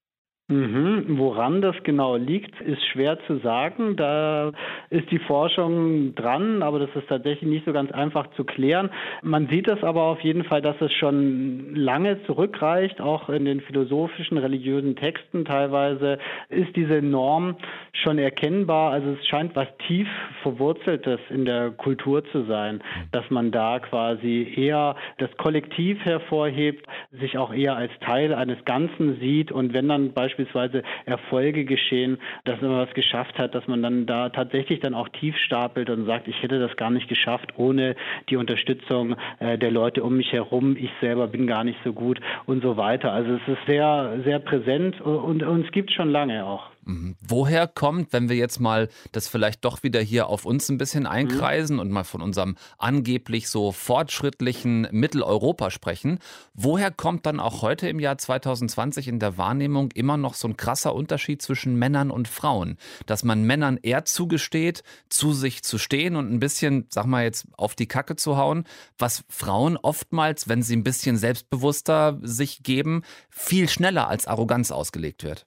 Mhm. 0.52 1.18
Woran 1.18 1.62
das 1.62 1.76
genau 1.84 2.18
liegt, 2.18 2.60
ist 2.60 2.86
schwer 2.88 3.18
zu 3.26 3.38
sagen. 3.38 3.96
Da 3.96 4.52
ist 4.90 5.10
die 5.10 5.20
Forschung 5.20 6.14
dran, 6.14 6.62
aber 6.62 6.80
das 6.80 6.90
ist 6.94 7.08
tatsächlich 7.08 7.50
nicht 7.50 7.66
so 7.66 7.72
ganz 7.72 7.90
einfach 7.94 8.28
zu 8.32 8.44
klären. 8.44 8.90
Man 9.22 9.48
sieht 9.48 9.70
es 9.70 9.82
aber 9.82 10.04
auf 10.04 10.20
jeden 10.20 10.44
Fall, 10.44 10.62
dass 10.62 10.76
es 10.82 10.92
schon 10.94 11.74
lange 11.74 12.22
zurückreicht, 12.26 13.00
auch 13.00 13.30
in 13.30 13.46
den 13.46 13.62
philosophischen, 13.62 14.38
religiösen 14.38 14.98
Texten 14.98 15.46
teilweise 15.46 16.20
ist 16.50 16.76
diese 16.76 17.02
Norm 17.02 17.56
schon 17.94 18.20
erkennbar. 18.20 18.92
Also 18.92 19.12
es 19.12 19.26
scheint 19.28 19.56
was 19.56 19.70
tief 19.88 20.10
verwurzeltes 20.44 21.22
in 21.30 21.46
der 21.46 21.72
Kultur 21.72 22.26
zu 22.26 22.44
sein, 22.44 22.84
dass 23.14 23.30
man 23.30 23.52
da 23.52 23.80
quasi 23.80 24.52
eher 24.54 24.98
das 25.18 25.30
Kollektiv 25.38 26.04
hervorhebt, 26.04 26.86
sich 27.12 27.38
auch 27.38 27.54
eher 27.54 27.78
als 27.78 27.92
Teil 28.02 28.34
eines 28.34 28.66
Ganzen 28.66 29.18
sieht 29.22 29.54
und 29.54 29.74
wenn 29.74 29.88
dann 29.88 30.12
beispielsweise 30.12 30.41
beispielsweise 30.42 30.84
Erfolge 31.06 31.66
geschehen, 31.66 32.18
dass 32.46 32.62
man 32.62 32.72
was 32.78 32.94
geschafft 32.94 33.38
hat, 33.38 33.56
dass 33.56 33.68
man 33.68 33.82
dann 33.82 34.06
da 34.06 34.30
tatsächlich 34.30 34.80
dann 34.80 34.94
auch 34.94 35.10
tief 35.10 35.36
stapelt 35.38 35.90
und 35.90 36.06
sagt, 36.06 36.28
ich 36.28 36.42
hätte 36.42 36.60
das 36.60 36.76
gar 36.78 36.90
nicht 36.90 37.08
geschafft 37.08 37.54
ohne 37.58 37.96
die 38.30 38.38
Unterstützung 38.38 39.16
äh, 39.40 39.58
der 39.58 39.72
Leute 39.72 40.04
um 40.04 40.18
mich 40.18 40.32
herum. 40.32 40.76
Ich 40.78 40.92
selber 41.00 41.28
bin 41.28 41.48
gar 41.48 41.64
nicht 41.64 41.80
so 41.84 41.94
gut 41.94 42.20
und 42.46 42.64
so 42.64 42.78
weiter. 42.78 43.12
Also 43.12 43.34
es 43.34 43.48
ist 43.48 43.66
sehr, 43.68 44.20
sehr 44.26 44.40
präsent 44.40 45.00
und, 45.02 45.44
und 45.44 45.66
es 45.66 45.72
gibt 45.72 45.92
schon 45.92 46.10
lange 46.10 46.46
auch. 46.46 46.71
Mhm. 46.84 47.16
Woher 47.22 47.68
kommt, 47.68 48.14
wenn 48.14 48.30
wir 48.30 48.36
jetzt 48.36 48.60
mal 48.60 48.90
das 49.12 49.28
vielleicht 49.28 49.64
doch 49.66 49.84
wieder 49.84 50.02
hier 50.02 50.28
auf 50.28 50.46
uns 50.46 50.70
ein 50.70 50.78
bisschen 50.78 51.06
einkreisen 51.06 51.76
mhm. 51.76 51.82
und 51.82 51.92
mal 51.92 52.04
von 52.04 52.22
unserem 52.22 52.56
angeblich 52.78 53.50
so 53.50 53.72
fortschrittlichen 53.72 54.88
Mitteleuropa 54.92 55.70
sprechen, 55.70 56.20
woher 56.54 56.92
kommt 56.92 57.26
dann 57.26 57.40
auch 57.40 57.62
heute 57.62 57.88
im 57.88 58.00
Jahr 58.00 58.18
2020 58.18 59.08
in 59.08 59.20
der 59.20 59.38
Wahrnehmung 59.38 59.92
immer 59.92 60.18
noch 60.18 60.34
so 60.34 60.48
ein 60.48 60.58
krasser 60.58 60.96
Unterschied 60.96 61.42
zwischen 61.42 61.76
Männern 61.76 62.10
und 62.10 62.28
Frauen? 62.28 62.78
Dass 63.06 63.24
man 63.24 63.44
Männern 63.44 63.78
eher 63.82 64.06
zugesteht, 64.06 64.84
zu 65.10 65.34
sich 65.34 65.64
zu 65.64 65.78
stehen 65.78 66.16
und 66.16 66.32
ein 66.32 66.40
bisschen, 66.40 66.88
sag 66.90 67.06
mal 67.06 67.24
jetzt, 67.24 67.48
auf 67.58 67.76
die 67.76 67.88
Kacke 67.88 68.16
zu 68.16 68.38
hauen, 68.38 68.66
was 68.98 69.24
Frauen 69.30 69.78
oftmals, 69.78 70.48
wenn 70.48 70.64
sie 70.64 70.76
ein 70.76 70.84
bisschen 70.84 71.18
selbstbewusster 71.18 72.20
sich 72.22 72.64
geben, 72.64 73.04
viel 73.30 73.70
schneller 73.70 74.08
als 74.08 74.28
Arroganz 74.28 74.72
ausgelegt 74.72 75.24
wird. 75.24 75.46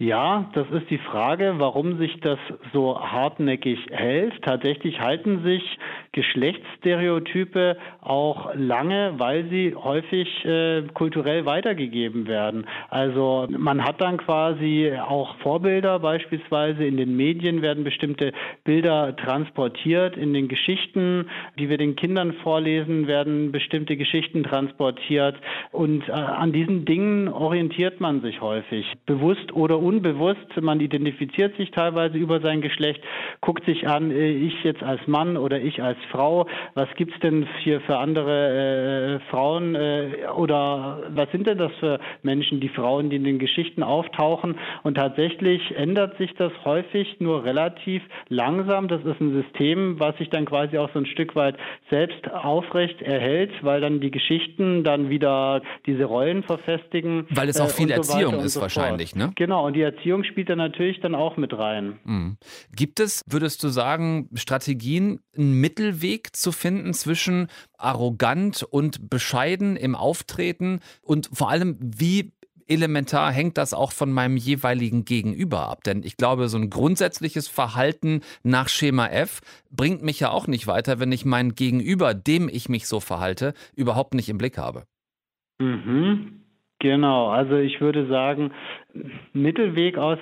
Ja, 0.00 0.48
das 0.54 0.70
ist 0.70 0.88
die 0.90 0.98
Frage, 0.98 1.54
warum 1.58 1.98
sich 1.98 2.20
das 2.20 2.38
so 2.72 3.00
hartnäckig 3.00 3.84
hält. 3.90 4.40
Tatsächlich 4.44 5.00
halten 5.00 5.42
sich 5.42 5.62
Geschlechtsstereotype 6.12 7.76
auch 8.00 8.54
lange, 8.54 9.14
weil 9.18 9.48
sie 9.50 9.74
häufig 9.74 10.44
äh, 10.44 10.82
kulturell 10.94 11.44
weitergegeben 11.46 12.26
werden. 12.26 12.66
Also 12.88 13.46
man 13.50 13.84
hat 13.84 14.00
dann 14.00 14.16
quasi 14.16 14.92
auch 14.98 15.36
Vorbilder, 15.38 15.98
beispielsweise 15.98 16.84
in 16.84 16.96
den 16.96 17.16
Medien 17.16 17.62
werden 17.62 17.84
bestimmte 17.84 18.32
Bilder 18.64 19.14
transportiert, 19.16 20.16
in 20.16 20.32
den 20.32 20.48
Geschichten, 20.48 21.28
die 21.58 21.68
wir 21.68 21.76
den 21.76 21.96
Kindern 21.96 22.32
vorlesen, 22.42 23.06
werden 23.06 23.52
bestimmte 23.52 23.96
Geschichten 23.96 24.42
transportiert 24.44 25.36
und 25.72 26.08
äh, 26.08 26.12
an 26.12 26.52
diesen 26.52 26.84
Dingen 26.84 27.28
orientiert 27.28 28.00
man 28.00 28.22
sich 28.22 28.40
häufig, 28.40 28.86
bewusst 29.06 29.52
oder 29.52 29.78
unbewusst. 29.78 30.38
Man 30.60 30.80
identifiziert 30.80 31.56
sich 31.56 31.70
teilweise 31.70 32.16
über 32.16 32.40
sein 32.40 32.60
Geschlecht, 32.60 33.02
guckt 33.40 33.64
sich 33.66 33.86
an, 33.88 34.10
äh, 34.10 34.30
ich 34.30 34.64
jetzt 34.64 34.82
als 34.82 35.06
Mann 35.06 35.36
oder 35.36 35.60
ich 35.60 35.82
als 35.82 35.97
als 35.98 36.10
Frau? 36.10 36.46
Was 36.74 36.88
gibt 36.96 37.14
es 37.14 37.20
denn 37.20 37.46
hier 37.62 37.80
für 37.82 37.96
andere 37.98 39.18
äh, 39.20 39.30
Frauen 39.30 39.74
äh, 39.74 40.26
oder 40.36 41.02
was 41.10 41.30
sind 41.32 41.46
denn 41.46 41.58
das 41.58 41.72
für 41.80 41.98
Menschen, 42.22 42.60
die 42.60 42.68
Frauen, 42.68 43.10
die 43.10 43.16
in 43.16 43.24
den 43.24 43.38
Geschichten 43.38 43.82
auftauchen? 43.82 44.56
Und 44.82 44.94
tatsächlich 44.96 45.76
ändert 45.76 46.16
sich 46.18 46.34
das 46.34 46.52
häufig 46.64 47.16
nur 47.20 47.44
relativ 47.44 48.02
langsam. 48.28 48.88
Das 48.88 49.04
ist 49.04 49.20
ein 49.20 49.42
System, 49.42 49.98
was 49.98 50.16
sich 50.18 50.30
dann 50.30 50.44
quasi 50.46 50.78
auch 50.78 50.90
so 50.92 51.00
ein 51.00 51.06
Stück 51.06 51.34
weit 51.34 51.56
selbst 51.90 52.30
aufrecht 52.30 53.02
erhält, 53.02 53.52
weil 53.62 53.80
dann 53.80 54.00
die 54.00 54.10
Geschichten 54.10 54.84
dann 54.84 55.10
wieder 55.10 55.62
diese 55.86 56.04
Rollen 56.04 56.42
verfestigen. 56.42 57.26
Weil 57.30 57.48
es 57.48 57.60
auch 57.60 57.66
äh, 57.66 57.72
viel 57.72 57.90
Erziehung 57.90 58.40
ist 58.40 58.54
so 58.54 58.60
wahrscheinlich, 58.60 59.14
ne? 59.14 59.32
Genau, 59.36 59.66
und 59.66 59.74
die 59.74 59.82
Erziehung 59.82 60.24
spielt 60.24 60.48
dann 60.48 60.58
natürlich 60.58 61.00
dann 61.00 61.14
auch 61.14 61.36
mit 61.36 61.56
rein. 61.56 61.98
Mhm. 62.04 62.36
Gibt 62.74 63.00
es, 63.00 63.24
würdest 63.28 63.62
du 63.62 63.68
sagen, 63.68 64.28
Strategien, 64.34 65.20
einen 65.36 65.60
Mittelweg 65.88 66.36
zu 66.36 66.52
finden 66.52 66.92
zwischen 66.92 67.48
arrogant 67.76 68.62
und 68.62 69.08
bescheiden 69.08 69.76
im 69.76 69.94
Auftreten 69.94 70.80
und 71.02 71.30
vor 71.32 71.50
allem, 71.50 71.76
wie 71.80 72.32
elementar 72.66 73.32
hängt 73.32 73.56
das 73.56 73.72
auch 73.72 73.92
von 73.92 74.12
meinem 74.12 74.36
jeweiligen 74.36 75.06
Gegenüber 75.06 75.68
ab. 75.68 75.84
Denn 75.84 76.02
ich 76.02 76.18
glaube, 76.18 76.48
so 76.48 76.58
ein 76.58 76.68
grundsätzliches 76.68 77.48
Verhalten 77.48 78.20
nach 78.42 78.68
Schema 78.68 79.06
F 79.06 79.40
bringt 79.70 80.02
mich 80.02 80.20
ja 80.20 80.30
auch 80.30 80.46
nicht 80.46 80.66
weiter, 80.66 81.00
wenn 81.00 81.10
ich 81.10 81.24
mein 81.24 81.54
Gegenüber, 81.54 82.12
dem 82.12 82.50
ich 82.50 82.68
mich 82.68 82.86
so 82.86 83.00
verhalte, 83.00 83.54
überhaupt 83.74 84.12
nicht 84.12 84.28
im 84.28 84.36
Blick 84.36 84.58
habe. 84.58 84.84
Mhm. 85.58 86.42
Genau, 86.80 87.30
also 87.30 87.56
ich 87.56 87.80
würde 87.80 88.06
sagen, 88.08 88.52
Mittelweg 89.32 89.96
aus 89.96 90.18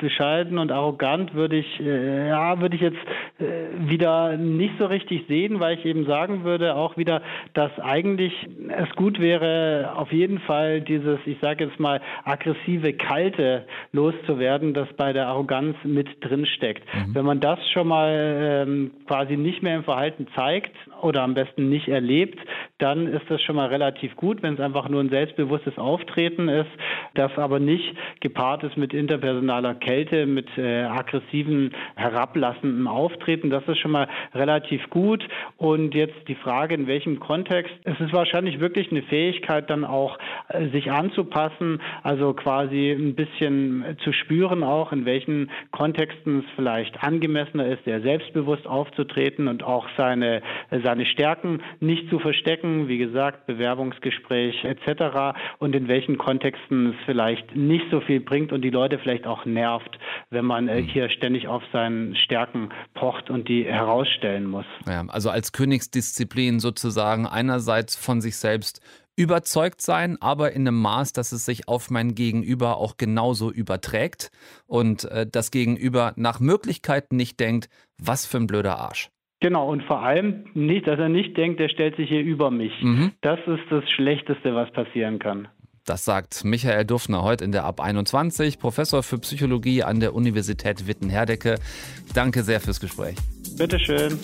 bescheiden 0.00 0.58
und 0.58 0.72
arrogant 0.72 1.34
würde 1.34 1.56
ich, 1.56 1.80
äh, 1.80 2.28
ja, 2.28 2.60
würde 2.60 2.76
ich 2.76 2.82
jetzt 2.82 2.98
äh, 3.38 3.88
wieder 3.88 4.36
nicht 4.36 4.74
so 4.78 4.86
richtig 4.86 5.26
sehen, 5.28 5.60
weil 5.60 5.78
ich 5.78 5.84
eben 5.84 6.06
sagen 6.06 6.44
würde 6.44 6.74
auch 6.76 6.96
wieder, 6.96 7.22
dass 7.54 7.70
eigentlich 7.78 8.32
es 8.68 8.90
gut 8.96 9.20
wäre, 9.20 9.92
auf 9.94 10.12
jeden 10.12 10.40
Fall 10.40 10.80
dieses, 10.80 11.18
ich 11.26 11.38
sage 11.40 11.64
jetzt 11.64 11.78
mal, 11.78 12.00
aggressive, 12.24 12.92
kalte 12.92 13.66
loszuwerden, 13.92 14.74
das 14.74 14.88
bei 14.96 15.12
der 15.12 15.28
Arroganz 15.28 15.76
mit 15.84 16.08
drin 16.20 16.46
steckt. 16.46 16.82
Mhm. 16.94 17.14
Wenn 17.14 17.24
man 17.24 17.40
das 17.40 17.58
schon 17.70 17.88
mal 17.88 18.64
ähm, 18.66 18.90
quasi 19.06 19.36
nicht 19.36 19.62
mehr 19.62 19.76
im 19.76 19.84
Verhalten 19.84 20.26
zeigt 20.34 20.74
oder 21.02 21.22
am 21.22 21.34
besten 21.34 21.68
nicht 21.68 21.88
erlebt, 21.88 22.38
dann 22.78 23.06
ist 23.06 23.28
das 23.28 23.40
schon 23.42 23.56
mal 23.56 23.68
relativ 23.68 24.16
gut, 24.16 24.42
wenn 24.42 24.54
es 24.54 24.60
einfach 24.60 24.88
nur 24.88 25.00
ein 25.00 25.10
selbstbewusstes 25.10 25.78
Auftreten 25.78 26.48
ist, 26.48 26.70
das 27.14 27.36
aber 27.36 27.58
nicht 27.58 27.94
gepaart 28.20 28.64
ist 28.64 28.76
mit 28.76 28.94
interpersonaler 28.94 29.74
Kälte, 29.90 30.26
mit 30.26 30.46
äh, 30.56 30.82
aggressiven, 30.82 31.72
herablassenden 31.96 32.86
Auftreten. 32.86 33.50
Das 33.50 33.66
ist 33.66 33.78
schon 33.78 33.90
mal 33.90 34.06
relativ 34.34 34.88
gut. 34.88 35.26
Und 35.56 35.96
jetzt 35.96 36.28
die 36.28 36.36
Frage, 36.36 36.76
in 36.76 36.86
welchem 36.86 37.18
Kontext. 37.18 37.74
Es 37.82 37.98
ist 37.98 38.12
wahrscheinlich 38.12 38.60
wirklich 38.60 38.92
eine 38.92 39.02
Fähigkeit, 39.02 39.68
dann 39.68 39.84
auch 39.84 40.16
äh, 40.48 40.68
sich 40.68 40.92
anzupassen, 40.92 41.80
also 42.04 42.34
quasi 42.34 42.92
ein 42.92 43.16
bisschen 43.16 43.96
zu 44.04 44.12
spüren 44.12 44.62
auch, 44.62 44.92
in 44.92 45.06
welchen 45.06 45.50
Kontexten 45.72 46.40
es 46.40 46.44
vielleicht 46.54 47.02
angemessener 47.02 47.66
ist, 47.66 47.84
sehr 47.84 48.00
selbstbewusst 48.00 48.68
aufzutreten 48.68 49.48
und 49.48 49.64
auch 49.64 49.88
seine, 49.96 50.42
seine 50.84 51.04
Stärken 51.06 51.62
nicht 51.80 52.08
zu 52.10 52.20
verstecken 52.20 52.86
wie 52.86 52.98
gesagt, 52.98 53.46
Bewerbungsgespräch 53.46 54.64
etc. 54.64 55.36
und 55.58 55.74
in 55.74 55.88
welchen 55.88 56.18
Kontexten 56.18 56.90
es 56.90 56.96
vielleicht 57.06 57.56
nicht 57.56 57.86
so 57.90 58.00
viel 58.00 58.20
bringt 58.20 58.52
und 58.52 58.62
die 58.62 58.70
Leute 58.70 58.98
vielleicht 58.98 59.26
auch 59.26 59.44
nervt, 59.44 59.69
wenn 60.30 60.44
man 60.44 60.64
mhm. 60.64 60.84
hier 60.84 61.08
ständig 61.10 61.48
auf 61.48 61.62
seinen 61.72 62.16
Stärken 62.16 62.70
pocht 62.94 63.30
und 63.30 63.48
die 63.48 63.64
herausstellen 63.64 64.46
muss. 64.46 64.66
Ja, 64.86 65.04
also 65.08 65.30
als 65.30 65.52
Königsdisziplin 65.52 66.60
sozusagen 66.60 67.26
einerseits 67.26 67.96
von 67.96 68.20
sich 68.20 68.36
selbst 68.36 68.80
überzeugt 69.16 69.82
sein, 69.82 70.16
aber 70.20 70.52
in 70.52 70.66
einem 70.66 70.80
Maß, 70.80 71.12
dass 71.12 71.32
es 71.32 71.44
sich 71.44 71.68
auf 71.68 71.90
mein 71.90 72.14
Gegenüber 72.14 72.78
auch 72.78 72.96
genauso 72.96 73.50
überträgt 73.50 74.30
und 74.66 75.04
äh, 75.04 75.26
das 75.30 75.50
Gegenüber 75.50 76.14
nach 76.16 76.40
Möglichkeit 76.40 77.12
nicht 77.12 77.38
denkt, 77.38 77.68
was 77.98 78.26
für 78.26 78.38
ein 78.38 78.46
blöder 78.46 78.78
Arsch. 78.78 79.10
Genau, 79.40 79.70
und 79.70 79.82
vor 79.84 80.00
allem 80.00 80.44
nicht, 80.54 80.86
dass 80.86 80.98
er 80.98 81.08
nicht 81.08 81.36
denkt, 81.36 81.60
der 81.60 81.70
stellt 81.70 81.96
sich 81.96 82.08
hier 82.08 82.20
über 82.20 82.50
mich. 82.50 82.72
Mhm. 82.82 83.12
Das 83.22 83.40
ist 83.46 83.64
das 83.70 83.88
Schlechteste, 83.90 84.54
was 84.54 84.70
passieren 84.72 85.18
kann. 85.18 85.48
Das 85.84 86.04
sagt 86.04 86.44
Michael 86.44 86.84
Duffner 86.84 87.22
heute 87.22 87.44
in 87.44 87.52
der 87.52 87.64
Ab 87.64 87.80
21, 87.80 88.58
Professor 88.58 89.02
für 89.02 89.18
Psychologie 89.18 89.82
an 89.82 90.00
der 90.00 90.14
Universität 90.14 90.86
Witten-Herdecke. 90.86 91.58
Danke 92.14 92.42
sehr 92.42 92.60
fürs 92.60 92.80
Gespräch. 92.80 93.16
Bitteschön. 93.56 94.18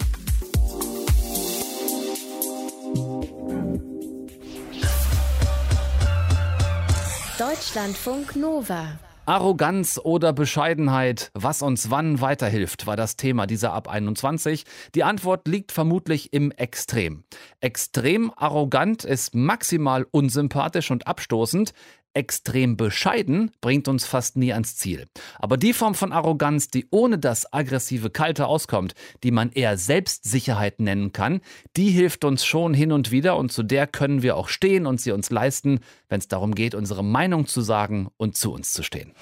Deutschlandfunk 7.38 8.34
Nova 8.36 8.98
Arroganz 9.26 9.98
oder 10.02 10.32
Bescheidenheit, 10.32 11.32
was 11.34 11.60
uns 11.60 11.90
wann 11.90 12.20
weiterhilft, 12.20 12.86
war 12.86 12.94
das 12.94 13.16
Thema 13.16 13.48
dieser 13.48 13.72
Ab 13.72 13.88
21. 13.88 14.64
Die 14.94 15.02
Antwort 15.02 15.48
liegt 15.48 15.72
vermutlich 15.72 16.32
im 16.32 16.52
Extrem. 16.52 17.24
Extrem 17.60 18.32
arrogant 18.36 19.04
ist 19.04 19.34
maximal 19.34 20.06
unsympathisch 20.12 20.92
und 20.92 21.08
abstoßend 21.08 21.72
extrem 22.16 22.76
bescheiden 22.76 23.52
bringt 23.60 23.86
uns 23.86 24.06
fast 24.06 24.36
nie 24.36 24.52
ans 24.52 24.76
Ziel. 24.76 25.06
Aber 25.38 25.56
die 25.56 25.72
Form 25.72 25.94
von 25.94 26.12
Arroganz, 26.12 26.68
die 26.68 26.86
ohne 26.90 27.18
das 27.18 27.52
aggressive 27.52 28.10
Kalte 28.10 28.46
auskommt, 28.46 28.94
die 29.22 29.30
man 29.30 29.52
eher 29.52 29.76
Selbstsicherheit 29.76 30.80
nennen 30.80 31.12
kann, 31.12 31.40
die 31.76 31.90
hilft 31.90 32.24
uns 32.24 32.44
schon 32.44 32.74
hin 32.74 32.90
und 32.90 33.10
wieder 33.10 33.36
und 33.36 33.52
zu 33.52 33.62
der 33.62 33.86
können 33.86 34.22
wir 34.22 34.36
auch 34.36 34.48
stehen 34.48 34.86
und 34.86 35.00
sie 35.00 35.12
uns 35.12 35.30
leisten, 35.30 35.80
wenn 36.08 36.18
es 36.18 36.28
darum 36.28 36.54
geht, 36.54 36.74
unsere 36.74 37.04
Meinung 37.04 37.46
zu 37.46 37.60
sagen 37.60 38.08
und 38.16 38.36
zu 38.36 38.52
uns 38.52 38.72
zu 38.72 38.82
stehen. 38.82 39.12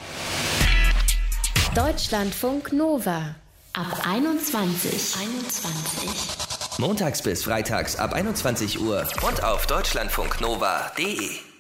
Deutschlandfunk 1.74 2.72
Nova 2.72 3.34
ab 3.72 4.06
21. 4.06 5.16
21. 5.20 6.78
Montags 6.78 7.22
bis 7.22 7.44
freitags 7.44 7.96
ab 7.96 8.12
21 8.12 8.80
Uhr 8.80 9.06
und 9.26 9.42
auf 9.42 9.66
deutschlandfunknova.de. 9.66 11.53